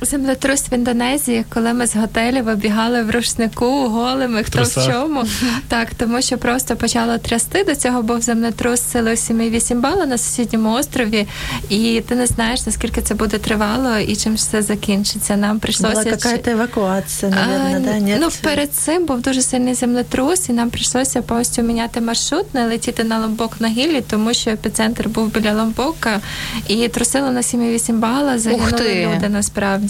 [0.02, 4.88] Землетрус в Індонезії, коли ми з готелю вибігали в рушнику голими, хто Трусах.
[4.88, 5.24] в чому.
[5.68, 7.64] Так, тому що просто почало трясти.
[7.64, 11.28] До цього був землетрус силою 7,8 бала на сусідньому острові,
[11.70, 15.36] і ти не знаєш, наскільки це буде тривало і чим все закінчиться.
[15.38, 18.00] Нам прийшлося какая-то эвакуация, наверное, А, да?
[18.00, 18.18] Нет?
[18.22, 23.04] Ну, перед цим був дуже сильний землетрус, і нам прийшлося повністю міняти маршрут, не летіти
[23.04, 26.20] на Ломбок на гілі, тому що епіцентр був біля Ломбока,
[26.68, 28.39] і трусило на 7,8 бала, ти.
[28.39, 29.86] загинули люди насправді.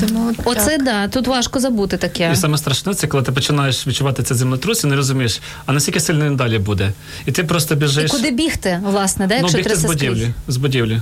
[0.00, 0.84] Тому Оце так.
[0.84, 2.30] да, тут важко забути таке.
[2.32, 6.00] І саме страшне, це коли ти починаєш відчувати цей землетрус і не розумієш, а наскільки
[6.00, 6.92] сильно він далі буде.
[7.26, 10.20] І ти просто І куди бігти, власне, да, ну, якщо бігти з будівлі.
[10.20, 10.34] скрізь?
[10.48, 11.00] З будівлі.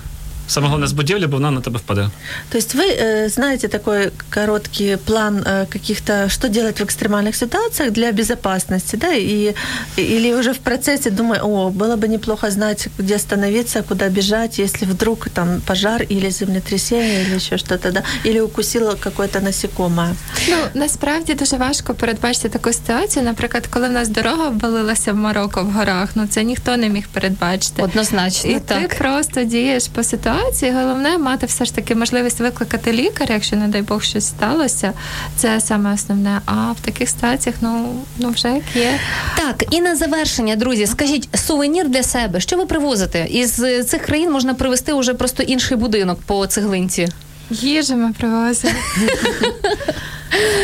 [0.49, 2.09] Саме головне з будівлі, бо вона на тебе впаде.
[2.49, 7.91] То есть вы э, знаете такой короткий план э, каких-то, что делать в экстремальных ситуациях
[7.91, 9.55] для безопасности, да, и,
[9.97, 14.86] или уже в процессе думаю, о, было бы неплохо знать, где остановиться, куда бежать, если
[14.86, 20.15] вдруг там пожар или землетрясение или еще что-то, да, или укусило какое-то насекомое.
[20.49, 23.26] Ну насправді дуже важко передбачити таку ситуацію.
[23.26, 27.07] Наприклад, коли в нас дорога обвалилася в Марокко в горах, ну це ніхто не міг
[27.07, 27.82] передбачити.
[27.84, 28.82] Однозначно, І так.
[28.82, 30.36] ти просто дієш по ситуації.
[30.62, 34.93] Головне мати все ж таки можливість викликати лікаря, якщо не дай Бог щось сталося.
[35.36, 36.41] Це саме основне.
[36.47, 39.01] А в таких ситуаціях, ну ну вже як є.
[39.36, 42.41] Так, і на завершення, друзі, скажіть сувенір для себе.
[42.41, 43.26] Що ви привозите?
[43.30, 47.09] Із е, цих країн можна привезти уже просто інший будинок по цеглинці.
[47.51, 48.74] Їжу ми привозимо.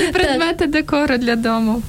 [0.09, 1.83] І предмети декору для дому.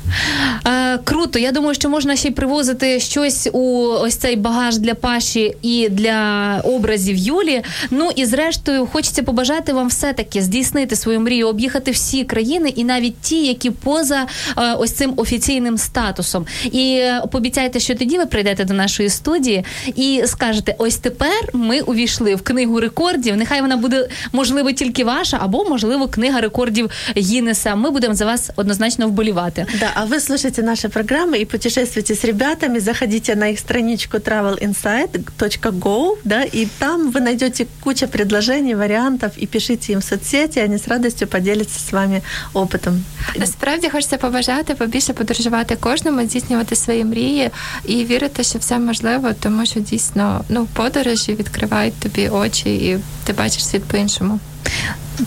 [0.67, 1.39] Е, круто.
[1.39, 5.89] Я думаю, що можна ще й привозити щось у ось цей багаж для Паші і
[5.89, 7.61] для образів Юлі.
[7.91, 13.21] Ну і зрештою, хочеться побажати вам все-таки здійснити свою мрію, об'їхати всі країни, і навіть
[13.21, 14.25] ті, які поза
[14.57, 16.45] е, ось цим офіційним статусом.
[16.71, 19.65] І е, пообіцяйте, що тоді ви прийдете до нашої студії
[19.95, 23.37] і скажете: ось тепер ми увійшли в книгу рекордів.
[23.37, 27.66] Нехай вона буде можливо тільки ваша, або можливо книга рекордів Гіннеса.
[27.76, 29.66] Ми будемо за вас однозначно вболівати.
[29.80, 36.16] Да, а вы слушайте наши программы и путешествуйте с ребятами, заходите на их страничку travelinsight.go,
[36.24, 40.88] да, и там вы найдете куча предложений, вариантов, и пишите им в соцсети, они с
[40.88, 42.22] радостью поделятся с вами
[42.54, 43.02] опытом.
[43.36, 47.50] Насправді хочеться побажати побільше подорожувати кожному, здійснювати свої мрії
[47.84, 53.32] і вірити, що все можливо, тому що дійсно ну подорожі відкривають тобі очі, і ти
[53.32, 54.40] бачиш світ по-іншому.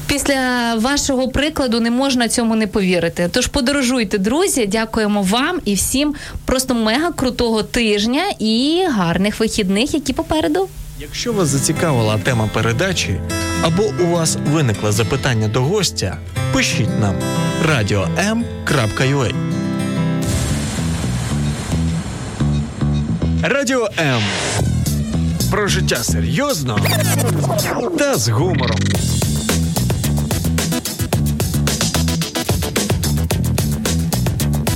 [0.07, 3.29] Після вашого прикладу не можна цьому не повірити.
[3.33, 4.67] Тож подорожуйте, друзі.
[4.67, 6.15] Дякуємо вам і всім
[6.45, 10.69] просто мега крутого тижня і гарних вихідних, які попереду.
[11.01, 13.21] Якщо вас зацікавила тема передачі
[13.63, 16.17] або у вас виникло запитання до гостя,
[16.53, 17.15] пишіть нам
[17.69, 19.35] radio.m.ua
[23.43, 24.23] Радіо М.
[25.51, 26.79] Про життя серйозно
[27.99, 28.79] та з гумором.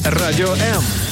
[0.05, 1.04] Радіо М.